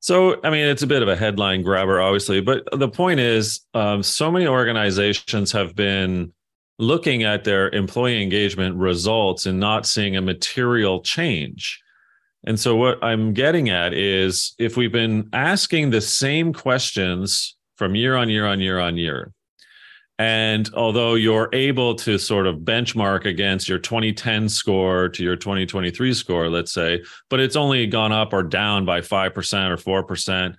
So 0.00 0.38
i 0.44 0.50
mean 0.50 0.66
it's 0.66 0.82
a 0.82 0.86
bit 0.86 1.02
of 1.02 1.08
a 1.08 1.16
headline 1.16 1.62
grabber 1.62 2.00
obviously 2.00 2.42
but 2.42 2.68
the 2.72 2.88
point 2.88 3.20
is 3.20 3.60
um, 3.72 4.02
so 4.02 4.30
many 4.30 4.46
organizations 4.46 5.50
have 5.52 5.74
been 5.74 6.32
looking 6.78 7.22
at 7.22 7.44
their 7.44 7.70
employee 7.70 8.22
engagement 8.22 8.76
results 8.76 9.46
and 9.46 9.60
not 9.60 9.86
seeing 9.86 10.16
a 10.16 10.22
material 10.22 11.00
change. 11.00 11.80
And 12.46 12.58
so, 12.60 12.76
what 12.76 13.02
I'm 13.02 13.32
getting 13.32 13.70
at 13.70 13.94
is 13.94 14.54
if 14.58 14.76
we've 14.76 14.92
been 14.92 15.28
asking 15.32 15.90
the 15.90 16.00
same 16.00 16.52
questions 16.52 17.56
from 17.76 17.94
year 17.94 18.16
on 18.16 18.28
year 18.28 18.46
on 18.46 18.60
year 18.60 18.78
on 18.78 18.96
year, 18.96 19.32
and 20.18 20.70
although 20.74 21.14
you're 21.14 21.48
able 21.52 21.94
to 21.96 22.18
sort 22.18 22.46
of 22.46 22.58
benchmark 22.58 23.24
against 23.24 23.68
your 23.68 23.78
2010 23.78 24.48
score 24.48 25.08
to 25.08 25.24
your 25.24 25.34
2023 25.34 26.14
score, 26.14 26.48
let's 26.48 26.72
say, 26.72 27.02
but 27.30 27.40
it's 27.40 27.56
only 27.56 27.86
gone 27.86 28.12
up 28.12 28.32
or 28.32 28.44
down 28.44 28.84
by 28.84 29.00
5% 29.00 29.86
or 29.86 30.04
4%, 30.04 30.54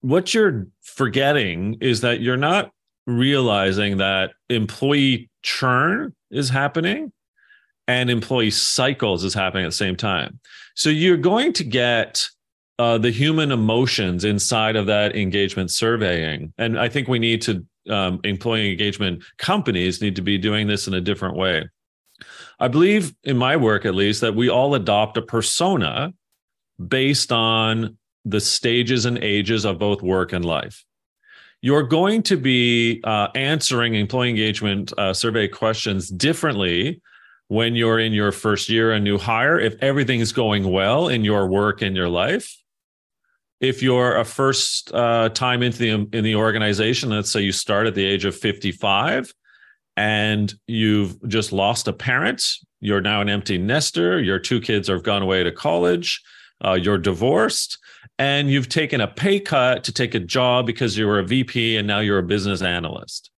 what 0.00 0.32
you're 0.32 0.68
forgetting 0.82 1.76
is 1.80 2.02
that 2.02 2.20
you're 2.20 2.36
not 2.36 2.70
realizing 3.06 3.96
that 3.96 4.32
employee 4.48 5.28
churn 5.42 6.14
is 6.30 6.48
happening 6.48 7.12
and 7.88 8.10
employee 8.10 8.50
cycles 8.50 9.24
is 9.24 9.34
happening 9.34 9.64
at 9.64 9.68
the 9.68 9.76
same 9.76 9.96
time. 9.96 10.38
So 10.76 10.88
you're 10.88 11.16
going 11.16 11.52
to 11.54 11.64
get 11.64 12.28
uh, 12.78 12.98
the 12.98 13.10
human 13.10 13.50
emotions 13.50 14.24
inside 14.24 14.76
of 14.76 14.86
that 14.86 15.16
engagement 15.16 15.70
surveying. 15.70 16.52
And 16.58 16.78
I 16.78 16.88
think 16.88 17.08
we 17.08 17.18
need 17.18 17.42
to, 17.42 17.64
um, 17.90 18.20
employee 18.24 18.70
engagement 18.70 19.24
companies 19.38 20.00
need 20.00 20.16
to 20.16 20.22
be 20.22 20.38
doing 20.38 20.66
this 20.66 20.86
in 20.86 20.94
a 20.94 21.00
different 21.00 21.36
way. 21.36 21.68
I 22.60 22.68
believe, 22.68 23.14
in 23.24 23.36
my 23.36 23.56
work 23.56 23.84
at 23.84 23.94
least, 23.94 24.20
that 24.20 24.34
we 24.34 24.48
all 24.48 24.74
adopt 24.74 25.16
a 25.16 25.22
persona 25.22 26.12
based 26.84 27.32
on 27.32 27.96
the 28.24 28.40
stages 28.40 29.04
and 29.04 29.18
ages 29.18 29.64
of 29.64 29.78
both 29.78 30.02
work 30.02 30.32
and 30.32 30.44
life. 30.44 30.84
You're 31.60 31.84
going 31.84 32.22
to 32.24 32.36
be 32.36 33.00
uh, 33.02 33.28
answering 33.34 33.94
employee 33.94 34.30
engagement 34.30 34.92
uh, 34.96 35.12
survey 35.12 35.48
questions 35.48 36.08
differently 36.08 37.00
when 37.48 37.74
you're 37.74 37.98
in 37.98 38.12
your 38.12 38.30
first 38.30 38.68
year, 38.68 38.92
a 38.92 39.00
new 39.00 39.18
hire, 39.18 39.58
if 39.58 39.74
everything's 39.82 40.32
going 40.32 40.70
well 40.70 41.08
in 41.08 41.24
your 41.24 41.48
work 41.48 41.82
and 41.82 41.96
your 41.96 42.08
life. 42.08 42.57
If 43.60 43.82
you're 43.82 44.16
a 44.16 44.24
first 44.24 44.92
uh, 44.94 45.30
time 45.30 45.62
into 45.62 45.78
the 45.78 45.90
in 46.16 46.24
the 46.24 46.36
organization, 46.36 47.10
let's 47.10 47.30
say 47.30 47.40
you 47.40 47.52
start 47.52 47.86
at 47.86 47.94
the 47.94 48.04
age 48.04 48.24
of 48.24 48.36
55, 48.36 49.32
and 49.96 50.54
you've 50.68 51.16
just 51.28 51.52
lost 51.52 51.88
a 51.88 51.92
parent, 51.92 52.44
you're 52.80 53.00
now 53.00 53.20
an 53.20 53.28
empty 53.28 53.58
nester, 53.58 54.20
your 54.20 54.38
two 54.38 54.60
kids 54.60 54.86
have 54.86 55.02
gone 55.02 55.22
away 55.22 55.42
to 55.42 55.50
college, 55.50 56.22
uh, 56.64 56.74
you're 56.74 56.98
divorced, 56.98 57.78
and 58.18 58.50
you've 58.50 58.68
taken 58.68 59.00
a 59.00 59.08
pay 59.08 59.40
cut 59.40 59.82
to 59.84 59.92
take 59.92 60.14
a 60.14 60.20
job 60.20 60.66
because 60.66 60.96
you 60.96 61.06
were 61.06 61.18
a 61.18 61.24
VP 61.24 61.76
and 61.76 61.88
now 61.88 61.98
you're 61.98 62.18
a 62.18 62.22
business 62.22 62.62
analyst. 62.62 63.30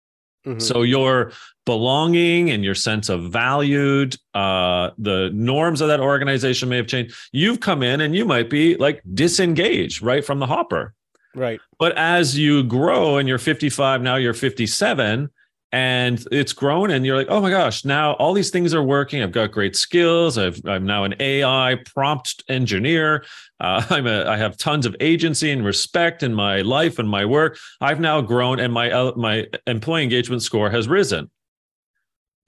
Mm-hmm. 0.45 0.59
So 0.59 0.81
your 0.83 1.31
belonging 1.69 2.49
and 2.49 2.63
your 2.63 2.73
sense 2.73 3.09
of 3.09 3.31
valued, 3.31 4.17
uh, 4.33 4.89
the 4.97 5.29
norms 5.35 5.81
of 5.81 5.87
that 5.87 5.99
organization 5.99 6.67
may 6.67 6.77
have 6.77 6.87
changed. 6.87 7.13
You've 7.31 7.59
come 7.59 7.83
in 7.83 8.01
and 8.01 8.15
you 8.15 8.25
might 8.25 8.49
be 8.49 8.75
like 8.77 9.03
disengaged 9.13 10.01
right 10.01 10.25
from 10.25 10.39
the 10.39 10.47
hopper. 10.47 10.95
Right. 11.35 11.61
But 11.77 11.95
as 11.95 12.35
you 12.35 12.63
grow 12.63 13.17
and 13.17 13.29
you're 13.29 13.37
55, 13.37 14.01
now 14.01 14.15
you're 14.15 14.33
57, 14.33 15.29
and 15.71 16.25
it's 16.31 16.53
grown 16.53 16.89
and 16.89 17.05
you're 17.05 17.15
like 17.15 17.27
oh 17.29 17.39
my 17.39 17.51
gosh 17.51 17.85
now 17.85 18.13
all 18.13 18.33
these 18.33 18.49
things 18.49 18.73
are 18.73 18.81
working 18.81 19.21
i've 19.21 19.31
got 19.31 19.51
great 19.51 19.75
skills 19.75 20.35
I've, 20.35 20.59
i'm 20.65 20.83
now 20.83 21.03
an 21.03 21.13
ai 21.19 21.77
prompt 21.85 22.43
engineer 22.49 23.23
uh, 23.59 23.85
i'm 23.91 24.07
a 24.07 24.25
i 24.25 24.35
have 24.35 24.57
tons 24.57 24.87
of 24.87 24.95
agency 24.99 25.51
and 25.51 25.63
respect 25.63 26.23
in 26.23 26.33
my 26.33 26.61
life 26.61 26.97
and 26.97 27.07
my 27.07 27.23
work 27.23 27.59
i've 27.81 27.99
now 27.99 28.19
grown 28.19 28.59
and 28.59 28.73
my 28.73 28.89
uh, 28.89 29.11
my 29.15 29.45
employee 29.67 30.01
engagement 30.01 30.41
score 30.41 30.71
has 30.71 30.87
risen 30.87 31.29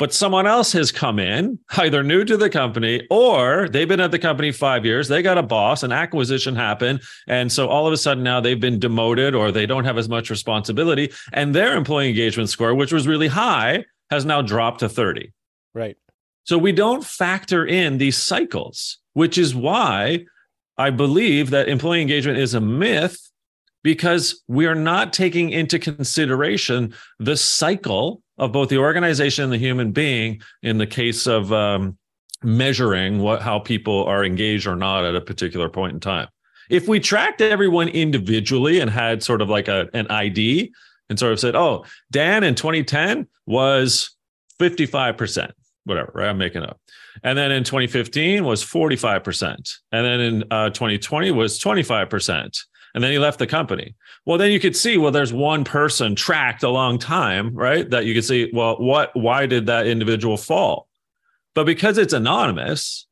but 0.02 0.16
someone 0.16 0.48
else 0.48 0.72
has 0.72 0.92
come 0.92 1.20
in, 1.20 1.60
either 1.78 2.02
new 2.02 2.26
to 2.26 2.36
the 2.36 2.50
company 2.50 3.06
or 3.12 3.70
they've 3.70 3.88
been 3.88 4.00
at 4.00 4.10
the 4.10 4.18
company 4.18 4.52
five 4.52 4.84
years. 4.84 5.08
They 5.08 5.22
got 5.22 5.38
a 5.38 5.44
boss, 5.44 5.84
an 5.84 5.92
acquisition 5.92 6.56
happened. 6.56 7.04
And 7.28 7.52
so 7.52 7.68
all 7.68 7.86
of 7.86 7.94
a 7.94 7.98
sudden 7.98 8.24
now 8.24 8.40
they've 8.42 8.60
been 8.60 8.80
demoted 8.80 9.36
or 9.36 9.52
they 9.52 9.68
don't 9.68 9.86
have 9.86 10.00
as 10.00 10.10
much 10.10 10.32
responsibility. 10.32 11.12
And 11.34 11.54
their 11.54 11.78
employee 11.78 12.10
engagement 12.10 12.50
score, 12.50 12.74
which 12.74 12.92
was 12.92 13.08
really 13.08 13.28
high, 13.28 13.86
has 14.10 14.26
now 14.26 14.42
dropped 14.42 14.80
to 14.80 14.90
30. 14.90 15.32
Right. 15.76 15.98
So 16.46 16.58
we 16.58 16.72
don't 16.72 17.06
factor 17.06 17.64
in 17.64 18.00
these 18.00 18.18
cycles, 18.18 18.98
which 19.14 19.38
is 19.38 19.54
why 19.54 20.26
I 20.80 20.90
believe 20.90 21.52
that 21.52 21.70
employee 21.70 22.02
engagement 22.02 22.40
is 22.40 22.56
a 22.56 22.60
myth 22.60 23.31
because 23.84 24.44
we 24.48 24.66
are 24.66 24.76
not 24.76 25.14
taking 25.14 25.50
into 25.50 25.80
consideration 25.80 26.94
the 27.20 27.36
cycle 27.36 28.22
of 28.38 28.52
both 28.52 28.70
the 28.70 28.78
organization 28.78 29.46
and 29.46 29.54
the 29.54 29.58
human 29.58 29.92
being 29.92 30.42
in 30.62 30.78
the 30.78 30.88
case 30.88 31.28
of 31.28 31.52
um, 31.54 31.98
measuring 32.44 33.20
what 33.20 33.42
how 33.42 33.60
people 33.60 34.04
are 34.06 34.24
engaged 34.24 34.68
or 34.68 34.76
not 34.76 35.06
at 35.06 35.16
a 35.16 35.22
particular 35.22 35.70
point 35.70 35.94
in 35.94 36.00
time. 36.00 36.28
If 36.70 36.88
we 36.88 37.00
tracked 37.00 37.42
everyone 37.42 37.90
individually 37.90 38.80
and 38.80 38.90
had 38.90 39.24
sort 39.24 39.42
of 39.42 39.50
like 39.50 39.68
a, 39.68 39.90
an 39.94 40.08
ID 40.08 40.74
and 41.10 41.20
sort 41.20 41.34
of 41.34 41.40
said, 41.40 41.56
oh, 41.56 41.86
Dan 42.10 42.44
in 42.44 42.56
2010 42.56 43.28
was 43.46 44.16
55%, 44.60 45.52
whatever, 45.84 46.12
right? 46.16 46.30
I'm 46.30 46.38
making 46.38 46.64
up. 46.64 46.80
And 47.24 47.38
then 47.38 47.52
in 47.52 47.66
2015 47.66 48.46
was 48.46 48.64
45%. 48.64 49.46
And 49.92 50.06
then 50.06 50.20
in 50.22 50.44
uh, 50.50 50.70
2020 50.70 51.32
was 51.32 51.60
25% 51.60 52.58
and 52.94 53.04
then 53.04 53.12
he 53.12 53.20
left 53.20 53.40
the 53.40 53.48
company. 53.48 53.96
Well, 54.26 54.38
then 54.38 54.52
you 54.52 54.60
could 54.60 54.76
see, 54.76 54.98
well, 54.98 55.12
there's 55.12 55.34
one 55.34 55.64
person 55.64 56.16
tracked 56.16 56.64
a 56.64 56.70
long 56.70 57.00
time, 57.00 57.54
right? 57.54 57.90
That 57.90 58.06
you 58.06 58.14
could 58.14 58.26
see, 58.26 58.50
well, 58.54 58.78
what, 58.80 59.12
why 59.16 59.46
did 59.46 59.66
that 59.68 59.88
individual 59.88 60.38
fall? 60.38 60.88
But 61.54 61.66
because 61.66 61.98
it's 61.98 62.14
anonymous, 62.14 63.08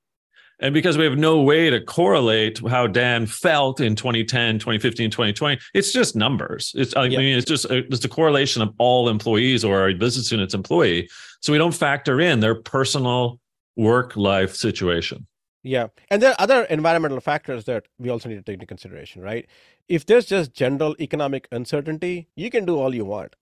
and 0.62 0.74
because 0.74 0.98
we 0.98 1.06
have 1.06 1.18
no 1.18 1.42
way 1.42 1.70
to 1.70 1.80
correlate 1.80 2.60
how 2.68 2.86
Dan 2.86 3.26
felt 3.26 3.80
in 3.80 3.96
2010, 3.96 4.60
2015, 4.60 5.10
2020, 5.10 5.62
it's 5.74 5.94
just 5.94 6.16
numbers. 6.16 6.74
It's 6.76 6.96
I 6.98 7.08
mean, 7.08 7.38
it's 7.38 7.46
just 7.46 7.66
a, 7.66 7.78
it's 7.78 8.04
a 8.04 8.10
correlation 8.10 8.62
of 8.62 8.74
all 8.78 9.08
employees 9.08 9.64
or 9.64 9.88
a 9.88 9.94
business 9.94 10.32
unit's 10.32 10.54
employee. 10.54 11.10
So 11.42 11.54
we 11.54 11.58
don't 11.58 11.74
factor 11.74 12.20
in 12.20 12.42
their 12.42 12.56
personal 12.56 13.40
work 13.78 14.18
life 14.18 14.54
situation. 14.54 15.26
Yeah. 15.64 15.88
And 16.10 16.22
there 16.22 16.32
are 16.32 16.36
other 16.40 16.64
environmental 16.64 17.20
factors 17.20 17.66
that 17.66 17.88
we 17.98 18.10
also 18.10 18.30
need 18.30 18.36
to 18.36 18.42
take 18.42 18.54
into 18.54 18.66
consideration, 18.66 19.22
right? 19.22 19.48
If 19.88 20.06
there's 20.06 20.26
just 20.26 20.54
general 20.54 20.96
economic 21.00 21.48
uncertainty, 21.52 22.30
you 22.36 22.50
can 22.50 22.66
do 22.66 22.78
all 22.78 22.96
you 22.96 23.06
want 23.06 23.36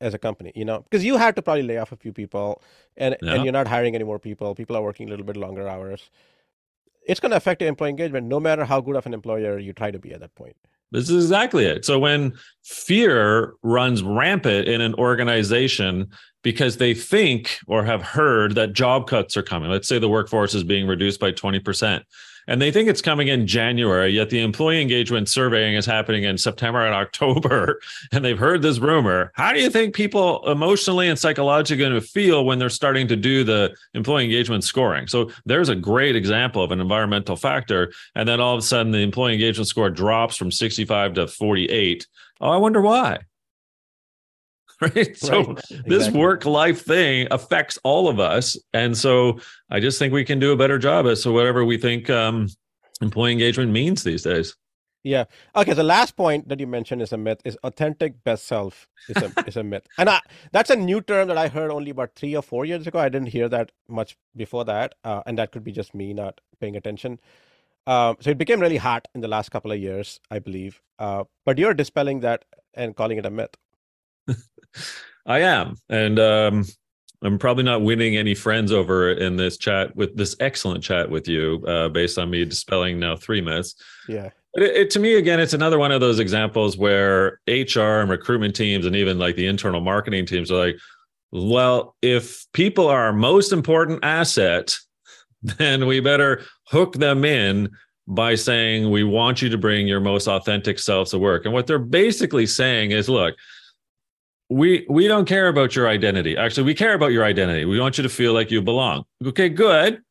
as 0.00 0.14
a 0.14 0.18
company, 0.18 0.52
you 0.54 0.64
know, 0.64 0.80
because 0.80 1.04
you 1.04 1.16
had 1.16 1.34
to 1.36 1.42
probably 1.42 1.62
lay 1.62 1.78
off 1.78 1.92
a 1.92 1.96
few 1.96 2.12
people 2.12 2.62
and, 2.96 3.16
yeah. 3.22 3.34
and 3.34 3.44
you're 3.44 3.52
not 3.52 3.68
hiring 3.68 3.94
any 3.94 4.04
more 4.04 4.18
people. 4.18 4.54
People 4.54 4.76
are 4.76 4.82
working 4.82 5.08
a 5.08 5.10
little 5.10 5.26
bit 5.26 5.36
longer 5.36 5.68
hours. 5.68 6.10
It's 7.06 7.20
going 7.20 7.30
to 7.30 7.36
affect 7.36 7.60
your 7.60 7.68
employee 7.68 7.90
engagement 7.90 8.26
no 8.26 8.40
matter 8.40 8.64
how 8.64 8.80
good 8.80 8.96
of 8.96 9.06
an 9.06 9.14
employer 9.14 9.58
you 9.58 9.72
try 9.72 9.90
to 9.90 9.98
be 9.98 10.12
at 10.12 10.20
that 10.20 10.34
point. 10.34 10.56
This 10.92 11.10
is 11.10 11.24
exactly 11.24 11.64
it. 11.64 11.84
So 11.84 11.98
when 11.98 12.34
fear 12.62 13.54
runs 13.62 14.02
rampant 14.02 14.68
in 14.68 14.80
an 14.80 14.94
organization 14.94 16.08
because 16.42 16.76
they 16.76 16.94
think 16.94 17.58
or 17.66 17.84
have 17.84 18.02
heard 18.02 18.54
that 18.54 18.74
job 18.74 19.08
cuts 19.08 19.36
are 19.36 19.42
coming, 19.42 19.70
let's 19.70 19.88
say 19.88 19.98
the 19.98 20.08
workforce 20.08 20.54
is 20.54 20.62
being 20.62 20.86
reduced 20.86 21.20
by 21.20 21.32
20%, 21.32 22.02
and 22.46 22.60
they 22.60 22.70
think 22.70 22.88
it's 22.88 23.02
coming 23.02 23.28
in 23.28 23.46
January, 23.46 24.10
yet 24.10 24.30
the 24.30 24.40
employee 24.40 24.80
engagement 24.80 25.28
surveying 25.28 25.74
is 25.74 25.86
happening 25.86 26.24
in 26.24 26.38
September 26.38 26.84
and 26.84 26.94
October, 27.04 27.80
and 28.12 28.24
they've 28.24 28.38
heard 28.38 28.62
this 28.62 28.78
rumor. 28.78 29.32
How 29.34 29.52
do 29.52 29.60
you 29.60 29.70
think 29.70 29.94
people 29.94 30.46
emotionally 30.50 31.08
and 31.08 31.18
psychologically 31.18 31.78
going 31.78 31.94
to 31.94 32.00
feel 32.00 32.44
when 32.44 32.58
they're 32.58 32.68
starting 32.68 33.08
to 33.08 33.16
do 33.16 33.44
the 33.44 33.74
employee 33.94 34.24
engagement 34.24 34.64
scoring? 34.64 35.06
So 35.06 35.30
there's 35.44 35.68
a 35.68 35.74
great 35.74 36.16
example 36.16 36.62
of 36.62 36.70
an 36.70 36.80
environmental 36.80 37.36
factor. 37.36 37.92
And 38.14 38.28
then 38.28 38.40
all 38.40 38.54
of 38.54 38.58
a 38.58 38.62
sudden, 38.62 38.92
the 38.92 38.98
employee 38.98 39.34
engagement 39.34 39.68
score 39.68 39.90
drops 39.90 40.36
from 40.36 40.50
65 40.50 41.14
to 41.14 41.28
48. 41.28 42.06
Oh, 42.40 42.50
I 42.50 42.56
wonder 42.56 42.80
why. 42.80 43.20
right? 44.80 45.16
So 45.16 45.42
right. 45.42 45.58
Exactly. 45.58 45.82
this 45.86 46.10
work 46.10 46.44
life 46.44 46.84
thing 46.84 47.28
affects 47.30 47.78
all 47.84 48.08
of 48.08 48.20
us. 48.20 48.58
And 48.72 48.96
so 48.96 49.40
I 49.70 49.80
just 49.80 49.98
think 49.98 50.12
we 50.12 50.24
can 50.24 50.38
do 50.38 50.52
a 50.52 50.56
better 50.56 50.78
job 50.78 51.06
as 51.06 51.22
so 51.22 51.32
whatever 51.32 51.64
we 51.64 51.78
think 51.78 52.10
um, 52.10 52.48
employee 53.00 53.32
engagement 53.32 53.72
means 53.72 54.02
these 54.02 54.22
days. 54.22 54.54
Yeah. 55.04 55.24
Okay. 55.54 55.74
The 55.74 55.82
last 55.82 56.16
point 56.16 56.48
that 56.48 56.58
you 56.58 56.66
mentioned 56.66 57.02
is 57.02 57.12
a 57.12 57.18
myth. 57.18 57.40
Is 57.44 57.58
authentic 57.62 58.24
best 58.24 58.46
self 58.46 58.88
is 59.06 59.22
a 59.22 59.44
is 59.46 59.56
a 59.56 59.62
myth, 59.62 59.86
and 59.98 60.08
I, 60.08 60.20
that's 60.50 60.70
a 60.70 60.76
new 60.76 61.02
term 61.02 61.28
that 61.28 61.36
I 61.36 61.48
heard 61.48 61.70
only 61.70 61.90
about 61.90 62.14
three 62.16 62.34
or 62.34 62.40
four 62.40 62.64
years 62.64 62.86
ago. 62.86 62.98
I 62.98 63.10
didn't 63.10 63.28
hear 63.28 63.50
that 63.50 63.70
much 63.86 64.16
before 64.34 64.64
that, 64.64 64.94
uh, 65.04 65.22
and 65.26 65.36
that 65.38 65.52
could 65.52 65.62
be 65.62 65.72
just 65.72 65.94
me 65.94 66.14
not 66.14 66.40
paying 66.58 66.74
attention. 66.74 67.20
Um, 67.86 68.16
so 68.20 68.30
it 68.30 68.38
became 68.38 68.60
really 68.60 68.78
hot 68.78 69.06
in 69.14 69.20
the 69.20 69.28
last 69.28 69.50
couple 69.50 69.70
of 69.70 69.78
years, 69.78 70.20
I 70.30 70.38
believe. 70.38 70.80
Uh, 70.98 71.24
but 71.44 71.58
you're 71.58 71.74
dispelling 71.74 72.20
that 72.20 72.46
and 72.72 72.96
calling 72.96 73.18
it 73.18 73.26
a 73.26 73.30
myth. 73.30 73.54
I 75.26 75.40
am, 75.40 75.76
and 75.88 76.18
um, 76.18 76.64
I'm 77.22 77.38
probably 77.38 77.64
not 77.64 77.82
winning 77.82 78.16
any 78.16 78.34
friends 78.34 78.70
over 78.70 79.10
in 79.10 79.36
this 79.36 79.56
chat 79.56 79.96
with 79.96 80.16
this 80.16 80.36
excellent 80.40 80.84
chat 80.84 81.10
with 81.10 81.26
you, 81.26 81.64
uh, 81.66 81.88
based 81.88 82.18
on 82.18 82.30
me 82.30 82.44
dispelling 82.44 82.98
now 82.98 83.16
three 83.16 83.40
myths. 83.40 83.74
Yeah. 84.06 84.30
It, 84.54 84.62
it, 84.62 84.90
to 84.90 84.98
me, 84.98 85.14
again, 85.14 85.40
it's 85.40 85.54
another 85.54 85.78
one 85.78 85.90
of 85.90 86.00
those 86.00 86.18
examples 86.18 86.76
where 86.76 87.40
HR 87.48 88.00
and 88.00 88.10
recruitment 88.10 88.54
teams, 88.54 88.84
and 88.84 88.94
even 88.94 89.18
like 89.18 89.36
the 89.36 89.46
internal 89.46 89.80
marketing 89.80 90.26
teams, 90.26 90.50
are 90.50 90.66
like, 90.66 90.76
well, 91.32 91.96
if 92.02 92.46
people 92.52 92.86
are 92.88 93.06
our 93.06 93.12
most 93.12 93.52
important 93.52 94.04
asset, 94.04 94.76
then 95.42 95.86
we 95.86 96.00
better 96.00 96.42
hook 96.68 96.94
them 96.94 97.24
in 97.24 97.70
by 98.06 98.34
saying 98.34 98.90
we 98.90 99.02
want 99.02 99.40
you 99.40 99.48
to 99.48 99.56
bring 99.56 99.88
your 99.88 100.00
most 100.00 100.28
authentic 100.28 100.78
selves 100.78 101.12
to 101.12 101.18
work. 101.18 101.46
And 101.46 101.54
what 101.54 101.66
they're 101.66 101.78
basically 101.78 102.46
saying 102.46 102.90
is, 102.90 103.08
look, 103.08 103.34
we 104.50 104.86
we 104.88 105.08
don't 105.08 105.26
care 105.26 105.48
about 105.48 105.74
your 105.74 105.88
identity. 105.88 106.36
Actually, 106.36 106.64
we 106.64 106.74
care 106.74 106.94
about 106.94 107.12
your 107.12 107.24
identity. 107.24 107.64
We 107.64 107.80
want 107.80 107.98
you 107.98 108.02
to 108.02 108.08
feel 108.08 108.32
like 108.32 108.50
you 108.50 108.62
belong. 108.62 109.04
Okay, 109.24 109.48
good. 109.48 110.02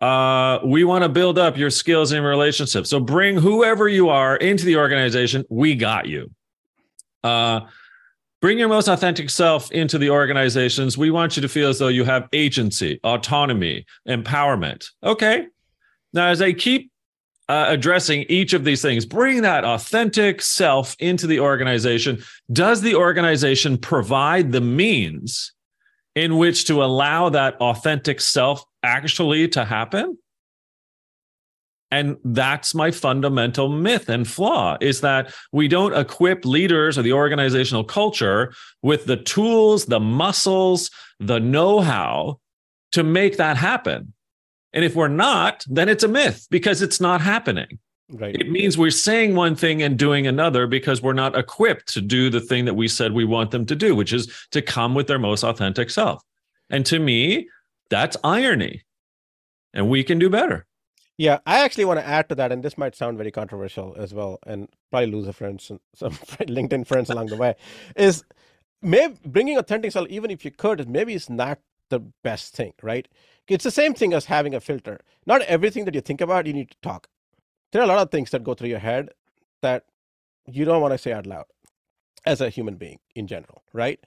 Uh, 0.00 0.58
we 0.64 0.84
want 0.84 1.02
to 1.04 1.08
build 1.08 1.38
up 1.38 1.56
your 1.56 1.70
skills 1.70 2.12
and 2.12 2.24
relationships. 2.24 2.90
So 2.90 3.00
bring 3.00 3.36
whoever 3.36 3.88
you 3.88 4.08
are 4.10 4.36
into 4.36 4.64
the 4.64 4.76
organization. 4.76 5.44
We 5.48 5.74
got 5.74 6.06
you. 6.06 6.30
Uh, 7.24 7.60
bring 8.42 8.58
your 8.58 8.68
most 8.68 8.88
authentic 8.88 9.30
self 9.30 9.70
into 9.72 9.96
the 9.96 10.10
organizations. 10.10 10.98
We 10.98 11.10
want 11.10 11.36
you 11.36 11.42
to 11.42 11.48
feel 11.48 11.70
as 11.70 11.78
though 11.78 11.88
you 11.88 12.04
have 12.04 12.28
agency, 12.32 13.00
autonomy, 13.04 13.86
empowerment. 14.06 14.86
Okay. 15.02 15.46
Now, 16.12 16.28
as 16.28 16.42
I 16.42 16.52
keep 16.52 16.90
uh, 17.48 17.66
addressing 17.68 18.24
each 18.28 18.52
of 18.52 18.64
these 18.64 18.82
things, 18.82 19.06
bring 19.06 19.42
that 19.42 19.64
authentic 19.64 20.42
self 20.42 20.96
into 20.98 21.26
the 21.26 21.40
organization. 21.40 22.22
Does 22.52 22.80
the 22.80 22.94
organization 22.94 23.78
provide 23.78 24.52
the 24.52 24.60
means 24.60 25.52
in 26.14 26.38
which 26.38 26.64
to 26.64 26.82
allow 26.82 27.28
that 27.28 27.54
authentic 27.60 28.20
self 28.20 28.64
actually 28.82 29.48
to 29.48 29.64
happen? 29.64 30.18
And 31.92 32.16
that's 32.24 32.74
my 32.74 32.90
fundamental 32.90 33.68
myth 33.68 34.08
and 34.08 34.26
flaw 34.26 34.76
is 34.80 35.02
that 35.02 35.32
we 35.52 35.68
don't 35.68 35.96
equip 35.96 36.44
leaders 36.44 36.98
or 36.98 37.02
the 37.02 37.12
organizational 37.12 37.84
culture 37.84 38.52
with 38.82 39.06
the 39.06 39.16
tools, 39.16 39.86
the 39.86 40.00
muscles, 40.00 40.90
the 41.20 41.38
know 41.38 41.80
how 41.80 42.40
to 42.92 43.04
make 43.04 43.36
that 43.36 43.56
happen. 43.56 44.12
And 44.76 44.84
if 44.84 44.94
we're 44.94 45.08
not, 45.08 45.64
then 45.70 45.88
it's 45.88 46.04
a 46.04 46.08
myth 46.08 46.46
because 46.50 46.82
it's 46.82 47.00
not 47.00 47.22
happening. 47.22 47.78
Right. 48.10 48.36
It 48.36 48.50
means 48.50 48.76
we're 48.76 48.90
saying 48.90 49.34
one 49.34 49.56
thing 49.56 49.82
and 49.82 49.98
doing 49.98 50.26
another 50.26 50.66
because 50.66 51.00
we're 51.00 51.14
not 51.14 51.34
equipped 51.34 51.88
to 51.94 52.02
do 52.02 52.28
the 52.28 52.42
thing 52.42 52.66
that 52.66 52.74
we 52.74 52.86
said 52.86 53.12
we 53.12 53.24
want 53.24 53.52
them 53.52 53.64
to 53.66 53.74
do, 53.74 53.96
which 53.96 54.12
is 54.12 54.30
to 54.50 54.60
come 54.60 54.94
with 54.94 55.06
their 55.06 55.18
most 55.18 55.44
authentic 55.44 55.88
self. 55.88 56.22
And 56.68 56.84
to 56.86 56.98
me, 56.98 57.48
that's 57.88 58.18
irony. 58.22 58.82
And 59.72 59.88
we 59.88 60.04
can 60.04 60.18
do 60.18 60.28
better. 60.28 60.66
Yeah, 61.16 61.38
I 61.46 61.64
actually 61.64 61.86
want 61.86 62.00
to 62.00 62.06
add 62.06 62.28
to 62.28 62.34
that, 62.34 62.52
and 62.52 62.62
this 62.62 62.76
might 62.76 62.94
sound 62.94 63.16
very 63.16 63.30
controversial 63.30 63.96
as 63.98 64.12
well, 64.12 64.38
and 64.46 64.68
probably 64.90 65.10
lose 65.10 65.26
a 65.26 65.32
friend, 65.32 65.58
some, 65.58 65.80
LinkedIn 66.10 66.86
friends 66.86 67.08
along 67.08 67.28
the 67.28 67.36
way. 67.36 67.54
Is 67.96 68.22
maybe 68.82 69.16
bringing 69.24 69.56
authentic 69.56 69.92
self, 69.92 70.06
even 70.08 70.30
if 70.30 70.44
you 70.44 70.50
could, 70.50 70.86
maybe 70.86 71.14
it's 71.14 71.30
not 71.30 71.60
the 71.88 72.00
best 72.22 72.54
thing, 72.54 72.72
right? 72.82 73.06
It's 73.48 73.64
the 73.64 73.70
same 73.70 73.94
thing 73.94 74.12
as 74.12 74.26
having 74.26 74.54
a 74.54 74.60
filter. 74.60 75.00
Not 75.24 75.42
everything 75.42 75.84
that 75.84 75.94
you 75.94 76.00
think 76.00 76.20
about, 76.20 76.46
you 76.46 76.52
need 76.52 76.70
to 76.70 76.76
talk. 76.82 77.08
There 77.72 77.80
are 77.80 77.84
a 77.84 77.88
lot 77.88 77.98
of 77.98 78.10
things 78.10 78.30
that 78.30 78.44
go 78.44 78.54
through 78.54 78.68
your 78.68 78.78
head 78.78 79.10
that 79.62 79.84
you 80.46 80.64
don't 80.64 80.80
want 80.80 80.92
to 80.92 80.98
say 80.98 81.12
out 81.12 81.26
loud 81.26 81.46
as 82.24 82.40
a 82.40 82.50
human 82.50 82.76
being 82.76 82.98
in 83.14 83.26
general, 83.26 83.62
right? 83.72 84.00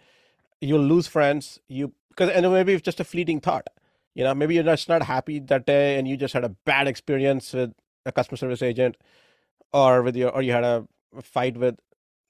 You'll 0.62 0.82
lose 0.82 1.08
friends. 1.08 1.60
You 1.68 1.94
because 2.10 2.30
and 2.30 2.52
maybe 2.52 2.74
it's 2.74 2.84
just 2.84 3.00
a 3.00 3.04
fleeting 3.04 3.40
thought. 3.40 3.68
You 4.14 4.24
know, 4.24 4.34
maybe 4.34 4.56
you're 4.56 4.64
just 4.64 4.90
not 4.90 5.04
happy 5.04 5.40
that 5.40 5.66
day, 5.66 5.98
and 5.98 6.08
you 6.08 6.18
just 6.18 6.34
had 6.34 6.44
a 6.44 6.50
bad 6.50 6.88
experience 6.88 7.54
with 7.54 7.74
a 8.06 8.12
customer 8.12 8.38
service 8.38 8.62
agent, 8.62 8.98
or 9.72 10.02
with 10.02 10.16
your, 10.16 10.32
or 10.32 10.42
you 10.42 10.52
had 10.52 10.64
a 10.64 10.86
fight 11.22 11.58
with 11.58 11.80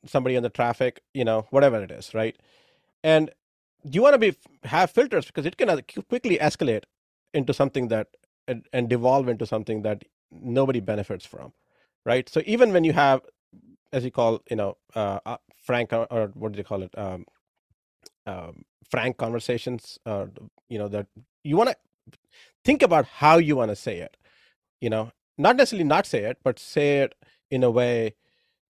somebody 0.06 0.36
in 0.36 0.44
the 0.44 0.50
traffic. 0.50 1.02
You 1.14 1.26
know, 1.26 1.48
whatever 1.50 1.82
it 1.82 1.90
is, 1.92 2.14
right? 2.14 2.36
And 3.04 3.32
you 3.84 4.02
want 4.02 4.14
to 4.14 4.20
be 4.20 4.36
have 4.64 4.92
filters 4.92 5.26
because 5.28 5.46
it 5.46 5.58
can 5.58 5.82
quickly 6.10 6.38
escalate 6.38 6.84
into 7.34 7.54
something 7.54 7.88
that 7.90 8.08
and, 8.48 8.66
and 8.74 8.90
devolve 8.90 9.30
into 9.30 9.46
something 9.46 9.84
that 9.84 10.04
nobody 10.32 10.80
benefits 10.80 11.26
from 11.26 11.54
right? 12.06 12.30
So 12.30 12.42
even 12.46 12.74
when 12.74 12.84
you 12.84 12.94
have 12.94 13.22
as 13.94 14.04
you 14.04 14.12
call 14.12 14.42
you 14.50 14.56
know 14.56 14.78
uh, 14.96 15.20
uh 15.26 15.38
frank 15.64 15.94
or, 15.94 16.08
or, 16.12 16.28
what 16.34 16.52
do 16.52 16.58
you 16.58 16.64
call 16.64 16.84
it 16.84 16.98
um, 16.98 17.26
um, 18.26 18.64
frank 18.90 19.18
conversations 19.18 20.00
uh, 20.06 20.26
you 20.70 20.78
know 20.80 20.88
that 20.88 21.08
you 21.44 21.58
want 21.58 21.70
to 21.70 21.76
think 22.64 22.82
about 22.82 23.06
how 23.06 23.38
you 23.38 23.56
want 23.56 23.70
to 23.70 23.76
say 23.76 24.00
it 24.00 24.18
you 24.82 24.90
know? 24.90 25.12
Not 25.38 25.56
necessarily 25.56 25.86
not 25.86 26.06
say 26.06 26.24
it 26.24 26.38
but 26.44 26.60
say 26.60 27.00
it 27.00 27.16
in 27.50 27.64
a 27.64 27.72
way 27.72 28.16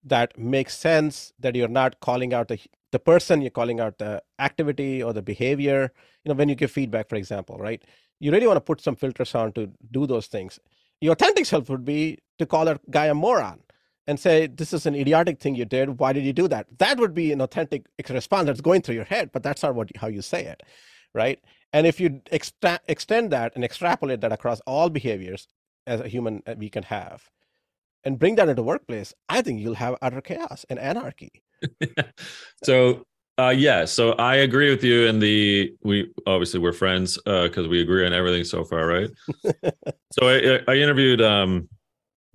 that 0.04 0.38
makes 0.38 0.78
sense 0.78 1.34
that 1.40 1.56
you're 1.56 1.68
not 1.68 2.00
calling 2.00 2.34
out 2.34 2.48
the 2.48 2.60
the 2.92 3.00
person 3.00 3.42
you're 3.42 3.52
calling 3.52 3.80
out 3.80 3.98
the 3.98 4.22
activity 4.40 5.02
or 5.04 5.14
the 5.14 5.22
behavior 5.22 5.92
you 6.24 6.30
know 6.30 6.36
when 6.36 6.50
you 6.50 6.56
give 6.56 6.72
feedback 6.72 7.08
for 7.10 7.16
example 7.16 7.58
right 7.58 7.84
you 8.20 8.32
really 8.32 8.48
want 8.48 8.58
to 8.58 8.62
put 8.62 8.82
some 8.82 8.96
filters 8.96 9.34
on 9.34 9.54
to 9.54 9.72
do 9.92 10.06
those 10.06 10.28
things. 10.28 10.60
Your 11.02 11.14
authentic 11.14 11.46
self 11.46 11.70
would 11.70 11.86
be 11.86 12.20
to 12.38 12.46
call 12.46 12.66
that 12.66 12.82
guy 12.92 13.06
a 13.06 13.14
moron 13.14 13.62
and 14.08 14.20
say, 14.20 14.48
This 14.48 14.74
is 14.74 14.86
an 14.86 14.96
idiotic 14.96 15.40
thing 15.40 15.56
you 15.56 15.66
did. 15.66 16.00
Why 16.00 16.14
did 16.14 16.26
you 16.26 16.34
do 16.34 16.48
that? 16.50 16.68
That 16.78 17.00
would 17.00 17.14
be 17.14 17.32
an 17.32 17.42
authentic 17.42 17.86
response 18.10 18.48
that's 18.48 18.62
going 18.62 18.82
through 18.82 18.96
your 18.96 19.06
head, 19.06 19.32
but 19.32 19.44
that's 19.44 19.64
not 19.64 19.76
what 19.76 19.96
how 19.96 20.08
you 20.08 20.22
say 20.22 20.46
it. 20.46 20.64
Right. 21.14 21.40
And 21.72 21.88
if 21.88 22.00
you 22.00 22.22
extend 22.32 23.32
that 23.32 23.54
and 23.56 23.64
extrapolate 23.64 24.22
that 24.22 24.32
across 24.32 24.60
all 24.62 24.90
behaviors 24.90 25.48
as 25.88 26.02
a 26.02 26.08
human 26.08 26.44
uh, 26.46 26.56
we 26.58 26.70
can 26.70 26.84
have 26.84 27.30
and 28.04 28.20
bring 28.20 28.36
that 28.36 28.50
into 28.50 28.64
workplace, 28.64 29.14
I 29.28 29.42
think 29.42 29.62
you'll 29.62 29.76
have 29.76 29.96
utter 30.02 30.22
chaos 30.22 30.66
and 30.70 30.80
anarchy. 30.80 31.44
so 32.64 33.04
uh, 33.40 33.50
yeah, 33.50 33.86
so 33.86 34.12
I 34.14 34.38
agree 34.38 34.70
with 34.70 34.84
you. 34.84 35.08
And 35.08 35.22
the 35.22 35.74
we 35.82 36.12
obviously 36.28 36.60
we're 36.60 36.74
friends 36.74 37.18
because 37.18 37.66
uh, 37.66 37.70
we 37.70 37.82
agree 37.82 38.06
on 38.06 38.12
everything 38.12 38.44
so 38.44 38.66
far, 38.66 38.86
right? 38.86 39.10
so 40.12 40.28
I, 40.28 40.60
I 40.68 40.76
interviewed 40.76 41.22
um, 41.22 41.70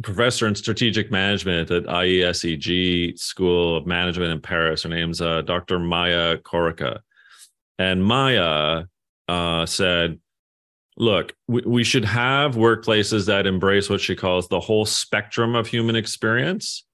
professor 0.03 0.47
in 0.47 0.55
strategic 0.55 1.11
management 1.11 1.71
at 1.71 1.85
IESEG 1.85 3.19
School 3.19 3.77
of 3.77 3.87
Management 3.87 4.33
in 4.33 4.41
Paris. 4.41 4.83
Her 4.83 4.89
name's 4.89 5.21
uh, 5.21 5.43
Dr. 5.43 5.79
Maya 5.79 6.39
Corica, 6.39 7.01
and 7.79 8.03
Maya 8.03 8.85
uh, 9.29 9.67
said, 9.67 10.19
"Look, 10.97 11.35
we, 11.49 11.63
we 11.67 11.85
should 11.85 12.05
have 12.05 12.55
workplaces 12.55 13.27
that 13.27 13.47
embrace 13.47 13.91
what 13.91 14.01
she 14.01 14.15
calls 14.15 14.49
the 14.49 14.61
whole 14.61 14.87
spectrum 14.87 15.55
of 15.55 15.67
human 15.67 15.97
experience 15.97 16.85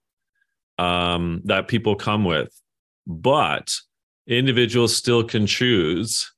um, 0.78 1.42
that 1.44 1.68
people 1.68 1.94
come 1.96 2.24
with." 2.24 2.48
But 3.06 3.74
individuals 4.26 4.94
still 4.94 5.24
can 5.24 5.46
choose 5.46 6.30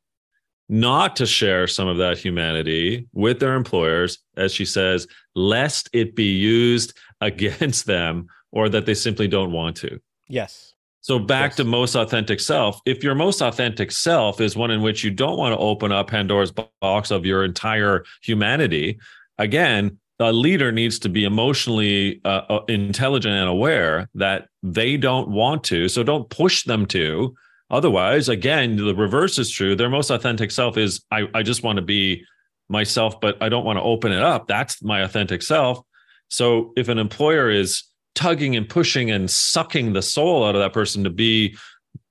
not 0.68 1.16
to 1.16 1.26
share 1.26 1.66
some 1.66 1.86
of 1.86 1.98
that 1.98 2.16
humanity 2.16 3.06
with 3.12 3.40
their 3.40 3.54
employers, 3.54 4.18
as 4.36 4.52
she 4.52 4.64
says, 4.64 5.06
lest 5.34 5.90
it 5.92 6.16
be 6.16 6.32
used 6.32 6.96
against 7.20 7.86
them 7.86 8.26
or 8.50 8.68
that 8.68 8.86
they 8.86 8.94
simply 8.94 9.28
don't 9.28 9.52
want 9.52 9.76
to. 9.76 10.00
Yes. 10.28 10.74
So 11.02 11.18
back 11.18 11.50
yes. 11.50 11.56
to 11.56 11.64
most 11.64 11.94
authentic 11.94 12.40
self. 12.40 12.80
If 12.86 13.04
your 13.04 13.14
most 13.14 13.42
authentic 13.42 13.92
self 13.92 14.40
is 14.40 14.56
one 14.56 14.70
in 14.70 14.82
which 14.82 15.04
you 15.04 15.10
don't 15.10 15.36
want 15.36 15.52
to 15.52 15.58
open 15.58 15.92
up 15.92 16.08
Pandora's 16.08 16.52
box 16.80 17.10
of 17.10 17.26
your 17.26 17.44
entire 17.44 18.04
humanity, 18.22 18.98
again, 19.38 19.98
the 20.18 20.32
leader 20.32 20.72
needs 20.72 20.98
to 21.00 21.08
be 21.08 21.24
emotionally 21.24 22.20
uh, 22.24 22.42
uh 22.48 22.64
intelligent 22.68 23.34
and 23.34 23.48
aware 23.48 24.08
that 24.14 24.48
they 24.62 24.96
don't 24.96 25.28
want 25.28 25.64
to. 25.64 25.88
So 25.88 26.02
don't 26.02 26.30
push 26.30 26.64
them 26.64 26.86
to 26.86 27.34
Otherwise, 27.72 28.28
again, 28.28 28.76
the 28.76 28.94
reverse 28.94 29.38
is 29.38 29.50
true. 29.50 29.74
Their 29.74 29.88
most 29.88 30.10
authentic 30.10 30.50
self 30.50 30.76
is 30.76 31.02
I, 31.10 31.26
I 31.32 31.42
just 31.42 31.62
want 31.62 31.76
to 31.76 31.82
be 31.82 32.22
myself, 32.68 33.18
but 33.18 33.42
I 33.42 33.48
don't 33.48 33.64
want 33.64 33.78
to 33.78 33.82
open 33.82 34.12
it 34.12 34.22
up. 34.22 34.46
That's 34.46 34.82
my 34.82 35.00
authentic 35.00 35.42
self. 35.42 35.80
So 36.28 36.74
if 36.76 36.88
an 36.88 36.98
employer 36.98 37.50
is 37.50 37.84
tugging 38.14 38.56
and 38.56 38.68
pushing 38.68 39.10
and 39.10 39.30
sucking 39.30 39.92
the 39.92 40.02
soul 40.02 40.44
out 40.44 40.54
of 40.54 40.60
that 40.60 40.72
person 40.72 41.04
to 41.04 41.10
be 41.10 41.56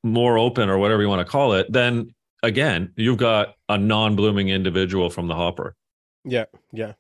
more 0.04 0.38
open 0.38 0.70
or 0.70 0.78
whatever 0.78 1.02
you 1.02 1.10
want 1.10 1.26
to 1.26 1.32
call 1.32 1.54
it, 1.54 1.72
then 1.72 2.14
again, 2.44 2.92
you've 2.96 3.18
got 3.18 3.56
a 3.70 3.78
non-blooming 3.78 4.50
individual 4.50 5.10
from 5.10 5.28
the 5.28 5.36
hopper. 5.36 5.76
Yeah, 6.24 6.46
yeah, 6.72 6.94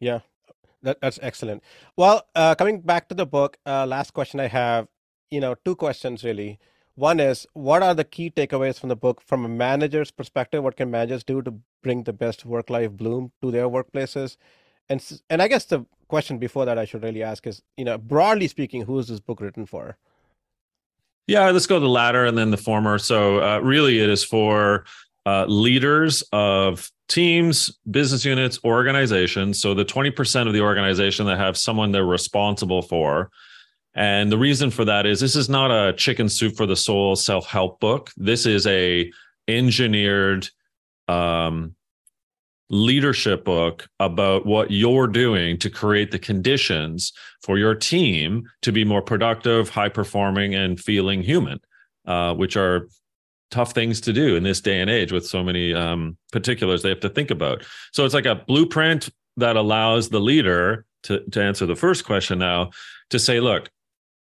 yeah. 0.00 0.20
That, 0.82 1.00
that's 1.00 1.18
excellent. 1.22 1.62
Well, 1.96 2.26
uh, 2.34 2.54
coming 2.54 2.80
back 2.80 3.08
to 3.08 3.14
the 3.14 3.26
book, 3.26 3.58
uh, 3.66 3.86
last 3.86 4.12
question 4.12 4.40
I 4.40 4.46
have, 4.46 4.88
you 5.30 5.40
know, 5.40 5.56
two 5.64 5.74
questions 5.74 6.24
really. 6.24 6.58
One 6.94 7.20
is 7.20 7.46
what 7.52 7.82
are 7.82 7.94
the 7.94 8.04
key 8.04 8.30
takeaways 8.30 8.78
from 8.78 8.88
the 8.88 8.96
book 8.96 9.20
from 9.20 9.44
a 9.44 9.48
manager's 9.48 10.10
perspective? 10.10 10.64
What 10.64 10.76
can 10.76 10.90
managers 10.90 11.22
do 11.22 11.42
to 11.42 11.54
bring 11.82 12.04
the 12.04 12.12
best 12.12 12.44
work 12.44 12.70
life 12.70 12.92
bloom 12.92 13.32
to 13.42 13.50
their 13.50 13.68
workplaces? 13.68 14.36
And 14.88 15.04
and 15.30 15.40
I 15.40 15.48
guess 15.48 15.64
the 15.64 15.84
question 16.08 16.38
before 16.38 16.64
that 16.64 16.78
I 16.78 16.84
should 16.84 17.02
really 17.02 17.22
ask 17.22 17.46
is, 17.46 17.62
you 17.76 17.84
know, 17.84 17.98
broadly 17.98 18.48
speaking, 18.48 18.82
who 18.82 18.98
is 18.98 19.08
this 19.08 19.20
book 19.20 19.40
written 19.40 19.66
for? 19.66 19.96
Yeah, 21.26 21.50
let's 21.50 21.66
go 21.66 21.78
the 21.78 21.88
latter 21.88 22.24
and 22.24 22.36
then 22.36 22.50
the 22.50 22.56
former. 22.56 22.98
So 22.98 23.42
uh, 23.42 23.58
really, 23.60 24.00
it 24.00 24.08
is 24.08 24.24
for 24.24 24.84
uh, 25.26 25.44
leaders 25.46 26.24
of 26.32 26.90
teams, 27.08 27.78
business 27.90 28.24
units, 28.24 28.58
organizations. 28.64 29.60
So 29.60 29.74
the 29.74 29.84
twenty 29.84 30.10
percent 30.10 30.48
of 30.48 30.54
the 30.54 30.62
organization 30.62 31.26
that 31.26 31.38
have 31.38 31.56
someone 31.56 31.92
they're 31.92 32.04
responsible 32.06 32.82
for 32.82 33.30
and 33.98 34.30
the 34.30 34.38
reason 34.38 34.70
for 34.70 34.84
that 34.84 35.06
is 35.06 35.18
this 35.18 35.34
is 35.34 35.48
not 35.48 35.72
a 35.72 35.92
chicken 35.92 36.28
soup 36.28 36.56
for 36.56 36.66
the 36.66 36.76
soul 36.76 37.16
self-help 37.16 37.80
book. 37.80 38.12
This 38.16 38.46
is 38.46 38.64
a 38.68 39.10
engineered 39.48 40.48
um, 41.08 41.74
leadership 42.70 43.44
book 43.44 43.88
about 43.98 44.44
what 44.44 44.70
you're 44.70 45.06
doing 45.06 45.58
to 45.58 45.70
create 45.70 46.10
the 46.10 46.18
conditions 46.18 47.12
for 47.42 47.58
your 47.58 47.74
team 47.74 48.44
to 48.62 48.72
be 48.72 48.84
more 48.84 49.02
productive, 49.02 49.68
high 49.70 49.88
performing, 49.88 50.54
and 50.54 50.78
feeling 50.78 51.22
human, 51.22 51.60
uh, 52.06 52.34
which 52.34 52.56
are 52.56 52.88
tough 53.50 53.72
things 53.72 54.00
to 54.02 54.12
do 54.12 54.36
in 54.36 54.42
this 54.42 54.60
day 54.60 54.80
and 54.80 54.90
age 54.90 55.12
with 55.12 55.26
so 55.26 55.42
many 55.42 55.72
um, 55.72 56.16
particulars 56.32 56.82
they 56.82 56.90
have 56.90 57.00
to 57.00 57.08
think 57.08 57.30
about. 57.30 57.64
So 57.92 58.04
it's 58.04 58.14
like 58.14 58.26
a 58.26 58.42
blueprint 58.46 59.08
that 59.38 59.56
allows 59.56 60.10
the 60.10 60.20
leader 60.20 60.84
to, 61.04 61.20
to 61.30 61.42
answer 61.42 61.64
the 61.64 61.76
first 61.76 62.04
question 62.04 62.38
now 62.38 62.70
to 63.10 63.18
say, 63.18 63.40
look, 63.40 63.70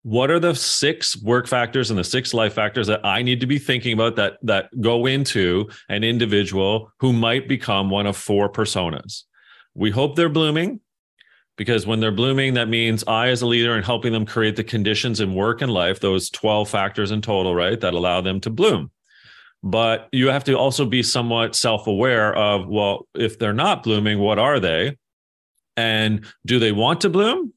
what 0.08 0.30
are 0.30 0.40
the 0.40 0.54
six 0.54 1.22
work 1.22 1.46
factors 1.46 1.90
and 1.90 1.98
the 1.98 2.04
six 2.04 2.32
life 2.32 2.54
factors 2.54 2.86
that 2.86 3.04
I 3.04 3.20
need 3.20 3.40
to 3.40 3.46
be 3.46 3.58
thinking 3.58 3.92
about 3.92 4.16
that 4.16 4.38
that 4.40 4.70
go 4.80 5.04
into 5.04 5.68
an 5.90 6.02
individual 6.02 6.90
who 6.98 7.12
might 7.12 7.46
become 7.46 7.90
one 7.90 8.06
of 8.06 8.16
four 8.16 8.50
personas. 8.50 9.24
We 9.74 9.90
hope 9.90 10.16
they're 10.16 10.30
blooming 10.30 10.80
because 11.58 11.86
when 11.86 12.00
they're 12.00 12.10
blooming 12.10 12.54
that 12.54 12.70
means 12.70 13.04
I 13.06 13.28
as 13.28 13.42
a 13.42 13.46
leader 13.46 13.74
and 13.74 13.84
helping 13.84 14.14
them 14.14 14.24
create 14.24 14.56
the 14.56 14.64
conditions 14.64 15.20
in 15.20 15.34
work 15.34 15.60
and 15.60 15.70
life 15.70 16.00
those 16.00 16.30
12 16.30 16.70
factors 16.70 17.10
in 17.10 17.20
total, 17.20 17.54
right, 17.54 17.78
that 17.78 17.92
allow 17.92 18.22
them 18.22 18.40
to 18.40 18.50
bloom. 18.50 18.90
But 19.62 20.08
you 20.10 20.28
have 20.28 20.44
to 20.44 20.54
also 20.54 20.86
be 20.86 21.02
somewhat 21.02 21.54
self-aware 21.54 22.34
of 22.34 22.66
well, 22.66 23.06
if 23.14 23.38
they're 23.38 23.52
not 23.52 23.82
blooming, 23.82 24.20
what 24.20 24.38
are 24.38 24.58
they? 24.58 24.96
And 25.76 26.24
do 26.46 26.58
they 26.58 26.72
want 26.72 27.02
to 27.02 27.10
bloom? 27.10 27.52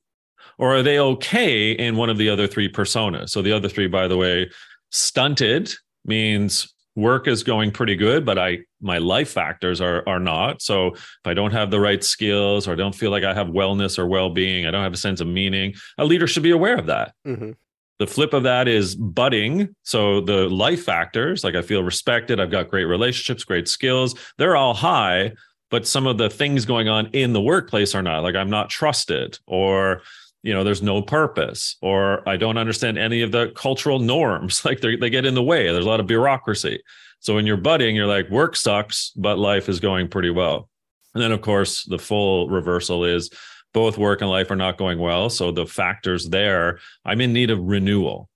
Or 0.62 0.76
are 0.76 0.84
they 0.84 1.00
okay 1.00 1.72
in 1.72 1.98
one 1.98 2.10
of 2.10 2.18
the 2.18 2.30
other 2.30 2.48
three 2.48 2.72
personas? 2.72 3.32
So 3.32 3.42
the 3.42 3.52
other 3.52 3.68
three, 3.68 3.88
by 3.88 4.08
the 4.08 4.16
way, 4.16 4.50
stunted 4.92 5.74
means 6.06 6.74
work 6.96 7.28
is 7.28 7.42
going 7.42 7.72
pretty 7.72 7.96
good, 7.96 8.26
but 8.26 8.38
I 8.38 8.60
my 8.80 9.00
life 9.00 9.32
factors 9.32 9.82
are 9.82 10.08
are 10.08 10.20
not. 10.20 10.62
So 10.62 10.94
if 10.94 11.26
I 11.26 11.34
don't 11.34 11.52
have 11.52 11.72
the 11.72 11.80
right 11.80 12.04
skills 12.04 12.68
or 12.68 12.74
I 12.74 12.76
don't 12.76 12.96
feel 12.96 13.12
like 13.12 13.24
I 13.24 13.34
have 13.34 13.48
wellness 13.48 13.98
or 13.98 14.08
well-being, 14.08 14.66
I 14.66 14.72
don't 14.72 14.84
have 14.84 14.94
a 14.94 14.98
sense 14.98 15.20
of 15.20 15.28
meaning, 15.28 15.74
a 15.98 16.06
leader 16.06 16.28
should 16.28 16.44
be 16.44 16.52
aware 16.52 16.78
of 16.78 16.86
that. 16.86 17.14
Mm-hmm. 17.26 17.52
The 18.00 18.08
flip 18.08 18.34
of 18.34 18.44
that 18.44 18.68
is 18.68 18.96
budding. 18.96 19.76
So 19.84 20.22
the 20.22 20.50
life 20.50 20.84
factors, 20.84 21.44
like 21.44 21.56
I 21.56 21.62
feel 21.62 21.84
respected, 21.84 22.40
I've 22.40 22.52
got 22.52 22.70
great 22.70 22.86
relationships, 22.86 23.44
great 23.44 23.68
skills, 23.68 24.16
they're 24.38 24.56
all 24.56 24.74
high, 24.74 25.34
but 25.70 25.88
some 25.88 26.08
of 26.08 26.18
the 26.18 26.30
things 26.30 26.66
going 26.66 26.88
on 26.88 27.08
in 27.14 27.34
the 27.34 27.42
workplace 27.42 27.96
are 27.96 28.02
not. 28.02 28.24
Like 28.24 28.36
I'm 28.36 28.50
not 28.50 28.70
trusted 28.70 29.40
or 29.48 30.02
you 30.44 30.54
know 30.54 30.64
there's 30.64 30.82
no 30.82 31.02
purpose 31.02 31.76
or 31.82 32.28
i 32.28 32.36
don't 32.36 32.58
understand 32.58 32.98
any 32.98 33.22
of 33.22 33.32
the 33.32 33.52
cultural 33.56 34.00
norms. 34.00 34.64
Like 34.72 34.82
they 34.82 35.10
get 35.10 35.26
in 35.26 35.34
the 35.34 35.44
way. 35.44 35.72
There's 35.72 35.86
a 35.86 35.90
lot 35.90 36.00
of 36.00 36.08
bureaucracy. 36.08 36.82
So 37.20 37.36
when 37.36 37.46
you're 37.46 37.58
budding 37.58 37.96
you're 37.96 38.08
like 38.08 38.30
work 38.30 38.56
sucks 38.56 39.12
but 39.16 39.38
life 39.38 39.70
is 39.70 39.80
going 39.80 40.08
pretty 40.08 40.30
well. 40.30 40.70
And 41.14 41.22
then 41.22 41.32
of 41.32 41.42
course 41.42 41.84
the 41.86 42.00
full 42.00 42.50
reversal 42.50 43.04
is 43.04 43.30
both 43.74 43.98
work 43.98 44.22
and 44.22 44.30
life 44.30 44.52
are 44.52 44.56
not 44.56 44.78
going 44.78 45.00
well. 45.00 45.30
So 45.30 45.52
the 45.52 45.66
factors 45.66 46.30
there 46.30 46.80
i'm 47.06 47.22
in 47.22 47.34
need 47.34 47.52
of 47.52 47.60
renewal. 47.60 48.30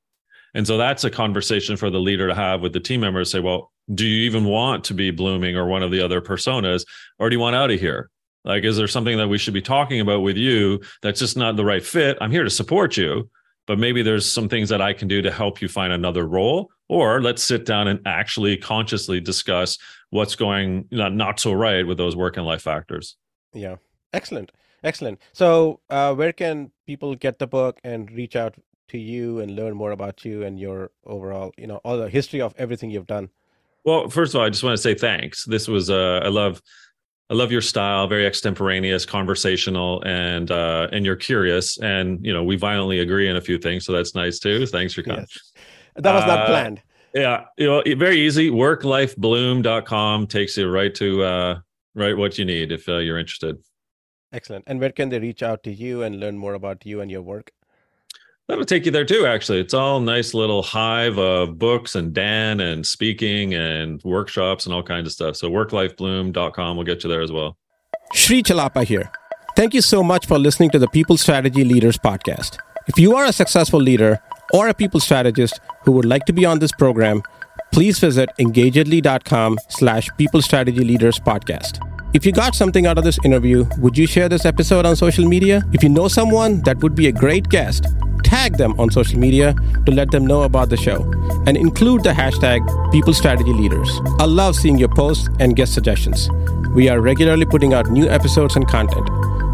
And 0.53 0.65
so 0.65 0.77
that's 0.77 1.03
a 1.03 1.11
conversation 1.11 1.75
for 1.75 1.89
the 1.89 1.99
leader 1.99 2.27
to 2.27 2.35
have 2.35 2.61
with 2.61 2.73
the 2.73 2.79
team 2.79 3.01
members 3.01 3.31
say 3.31 3.39
well 3.39 3.71
do 3.93 4.05
you 4.05 4.23
even 4.25 4.45
want 4.45 4.83
to 4.85 4.93
be 4.93 5.11
blooming 5.11 5.55
or 5.55 5.65
one 5.65 5.83
of 5.83 5.91
the 5.91 6.01
other 6.01 6.19
personas 6.19 6.85
or 7.19 7.29
do 7.29 7.35
you 7.35 7.39
want 7.39 7.55
out 7.55 7.71
of 7.71 7.79
here 7.79 8.09
like, 8.45 8.63
is 8.63 8.77
there 8.77 8.87
something 8.87 9.17
that 9.17 9.27
we 9.27 9.37
should 9.37 9.53
be 9.53 9.61
talking 9.61 9.99
about 9.99 10.21
with 10.21 10.37
you 10.37 10.79
that's 11.01 11.19
just 11.19 11.35
not 11.35 11.55
the 11.55 11.65
right 11.65 11.83
fit? 11.83 12.17
I'm 12.21 12.31
here 12.31 12.43
to 12.43 12.49
support 12.49 12.95
you, 12.95 13.29
but 13.65 13.79
maybe 13.79 14.03
there's 14.03 14.25
some 14.25 14.47
things 14.47 14.69
that 14.69 14.81
I 14.81 14.93
can 14.93 15.07
do 15.07 15.21
to 15.23 15.31
help 15.31 15.61
you 15.61 15.67
find 15.67 15.91
another 15.91 16.27
role. 16.27 16.69
Or 16.87 17.21
let's 17.21 17.41
sit 17.41 17.65
down 17.65 17.87
and 17.87 17.99
actually 18.05 18.57
consciously 18.57 19.19
discuss 19.19 19.79
what's 20.11 20.35
going 20.35 20.87
not, 20.91 21.13
not 21.13 21.39
so 21.39 21.51
right 21.53 21.85
with 21.85 21.97
those 21.97 22.15
work 22.15 22.37
and 22.37 22.45
life 22.45 22.61
factors. 22.61 23.17
Yeah. 23.53 23.77
Excellent. 24.13 24.51
Excellent. 24.83 25.19
So, 25.33 25.79
uh, 25.89 26.13
where 26.13 26.31
can 26.31 26.71
people 26.85 27.15
get 27.15 27.39
the 27.39 27.47
book 27.47 27.79
and 27.83 28.11
reach 28.11 28.35
out 28.35 28.53
to 28.89 28.99
you 28.99 29.39
and 29.39 29.55
learn 29.55 29.75
more 29.75 29.91
about 29.91 30.23
you 30.23 30.43
and 30.43 30.59
your 30.59 30.91
overall, 31.03 31.51
you 31.57 31.65
know, 31.65 31.77
all 31.77 31.97
the 31.97 32.07
history 32.07 32.39
of 32.39 32.53
everything 32.57 32.91
you've 32.91 33.07
done? 33.07 33.29
Well, 33.83 34.09
first 34.09 34.35
of 34.35 34.39
all, 34.39 34.45
I 34.45 34.49
just 34.51 34.63
want 34.63 34.77
to 34.77 34.81
say 34.81 34.93
thanks. 34.93 35.43
This 35.45 35.67
was, 35.67 35.89
uh, 35.89 36.21
I 36.23 36.27
love 36.27 36.61
I 37.29 37.33
love 37.33 37.51
your 37.51 37.61
style, 37.61 38.07
very 38.07 38.25
extemporaneous, 38.27 39.05
conversational, 39.05 40.03
and 40.05 40.51
uh, 40.51 40.87
and 40.91 41.05
you're 41.05 41.15
curious, 41.15 41.79
and 41.79 42.23
you 42.23 42.31
know 42.31 42.43
we 42.43 42.55
violently 42.55 42.99
agree 42.99 43.27
in 43.27 43.35
a 43.35 43.41
few 43.41 43.57
things, 43.57 43.85
so 43.85 43.93
that's 43.93 44.13
nice 44.13 44.37
too. 44.37 44.67
Thanks 44.67 44.93
for 44.93 45.01
coming. 45.01 45.21
Yes. 45.21 45.51
That 45.95 46.13
was 46.13 46.25
not 46.27 46.39
uh, 46.41 46.45
planned. 46.45 46.81
Yeah, 47.15 47.45
you 47.57 47.65
know, 47.65 47.81
very 47.95 48.19
easy. 48.19 48.51
Worklifebloom.com 48.51 50.27
takes 50.27 50.57
you 50.57 50.69
right 50.69 50.93
to 50.95 51.23
uh, 51.23 51.59
right 51.95 52.15
what 52.15 52.37
you 52.37 52.45
need 52.45 52.71
if 52.71 52.87
uh, 52.87 52.97
you're 52.97 53.17
interested. 53.17 53.57
Excellent. 54.31 54.65
And 54.67 54.79
where 54.79 54.91
can 54.91 55.09
they 55.09 55.19
reach 55.19 55.41
out 55.41 55.63
to 55.63 55.71
you 55.71 56.03
and 56.03 56.19
learn 56.19 56.37
more 56.37 56.53
about 56.53 56.85
you 56.85 56.99
and 56.99 57.09
your 57.09 57.21
work? 57.21 57.51
That'll 58.47 58.65
take 58.65 58.85
you 58.85 58.91
there 58.91 59.05
too, 59.05 59.25
actually. 59.25 59.59
It's 59.59 59.73
all 59.73 59.99
nice 59.99 60.33
little 60.35 60.61
hive 60.61 61.17
of 61.17 61.57
books 61.57 61.95
and 61.95 62.13
Dan 62.13 62.59
and 62.59 62.85
speaking 62.85 63.55
and 63.55 64.01
workshops 64.03 64.65
and 64.65 64.75
all 64.75 64.83
kinds 64.83 65.07
of 65.07 65.13
stuff. 65.13 65.35
So 65.35 65.49
worklifebloom.com 65.49 66.77
will 66.77 66.83
get 66.83 67.03
you 67.03 67.09
there 67.09 67.21
as 67.21 67.31
well. 67.31 67.57
Sri 68.13 68.43
Chellappa 68.43 68.83
here. 68.83 69.11
Thank 69.55 69.73
you 69.73 69.81
so 69.81 70.03
much 70.03 70.27
for 70.27 70.37
listening 70.37 70.69
to 70.71 70.79
the 70.79 70.87
People 70.89 71.17
Strategy 71.17 71.63
Leaders 71.63 71.97
podcast. 71.97 72.57
If 72.87 72.99
you 72.99 73.15
are 73.15 73.25
a 73.25 73.33
successful 73.33 73.79
leader 73.79 74.19
or 74.53 74.67
a 74.67 74.73
people 74.73 74.99
strategist 74.99 75.59
who 75.83 75.91
would 75.93 76.05
like 76.05 76.25
to 76.25 76.33
be 76.33 76.45
on 76.45 76.59
this 76.59 76.71
program, 76.71 77.23
please 77.71 77.97
visit 77.97 78.29
engagedly.com 78.37 79.57
slash 79.69 80.07
people 80.17 80.41
strategy 80.41 80.83
leaders 80.83 81.19
podcast. 81.19 81.79
If 82.15 82.25
you 82.25 82.31
got 82.31 82.55
something 82.55 82.85
out 82.85 82.97
of 82.97 83.03
this 83.03 83.19
interview, 83.25 83.65
would 83.77 83.97
you 83.97 84.07
share 84.07 84.29
this 84.29 84.45
episode 84.45 84.85
on 84.85 84.95
social 84.95 85.27
media? 85.27 85.61
If 85.73 85.83
you 85.83 85.89
know 85.89 86.07
someone 86.07 86.61
that 86.61 86.81
would 86.81 86.95
be 86.95 87.07
a 87.07 87.11
great 87.11 87.49
guest, 87.49 87.87
tag 88.23 88.55
them 88.55 88.79
on 88.79 88.89
social 88.89 89.19
media 89.19 89.53
to 89.85 89.91
let 89.91 90.11
them 90.11 90.25
know 90.25 90.43
about 90.43 90.69
the 90.69 90.77
show 90.77 91.01
and 91.45 91.57
include 91.57 92.03
the 92.03 92.11
hashtag 92.11 92.61
People 92.93 93.13
Strategy 93.13 93.51
Leaders. 93.51 93.89
I 94.17 94.23
love 94.23 94.55
seeing 94.55 94.77
your 94.77 94.87
posts 94.95 95.27
and 95.41 95.57
guest 95.57 95.73
suggestions. 95.73 96.29
We 96.73 96.87
are 96.87 97.01
regularly 97.01 97.45
putting 97.45 97.73
out 97.73 97.87
new 97.87 98.07
episodes 98.07 98.55
and 98.55 98.65
content. 98.65 99.05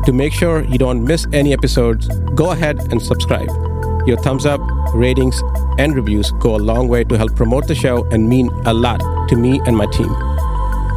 To 0.05 0.13
make 0.13 0.31
sure 0.31 0.63
you 0.65 0.77
don't 0.77 1.03
miss 1.03 1.25
any 1.33 1.53
episodes, 1.53 2.09
go 2.35 2.51
ahead 2.51 2.77
and 2.91 3.01
subscribe. 3.01 3.49
Your 4.05 4.17
thumbs 4.17 4.45
up, 4.45 4.61
ratings, 4.93 5.41
and 5.79 5.95
reviews 5.95 6.29
go 6.33 6.57
a 6.57 6.61
long 6.61 6.87
way 6.89 7.05
to 7.05 7.17
help 7.17 7.35
promote 7.35 7.67
the 7.67 7.73
show 7.73 8.07
and 8.11 8.29
mean 8.29 8.49
a 8.67 8.73
lot 8.73 9.01
to 9.29 9.35
me 9.35 9.59
and 9.65 9.75
my 9.75 9.87
team. 9.87 10.30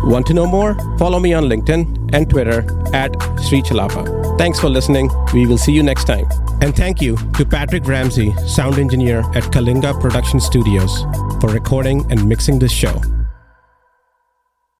Want 0.07 0.27
to 0.27 0.35
know 0.35 0.47
more? 0.47 0.75
Follow 0.99 1.19
me 1.19 1.33
on 1.33 1.45
LinkedIn 1.45 2.11
and 2.13 2.29
Twitter 2.29 2.61
at 2.93 3.11
Sri 3.41 3.63
Chellappa. 3.63 4.37
Thanks 4.37 4.61
for 4.61 4.69
listening. 4.69 5.11
We 5.33 5.47
will 5.47 5.59
see 5.59 5.73
you 5.73 5.83
next 5.83 6.05
time. 6.05 6.27
And 6.61 6.77
thank 6.77 7.01
you 7.01 7.17
to 7.37 7.45
Patrick 7.45 7.87
Ramsey, 7.87 8.35
sound 8.47 8.79
engineer 8.79 9.21
at 9.35 9.45
Kalinga 9.45 9.99
Production 10.01 10.41
Studios, 10.41 11.03
for 11.41 11.49
recording 11.49 12.11
and 12.11 12.29
mixing 12.29 12.59
this 12.59 12.73
show. 12.73 13.01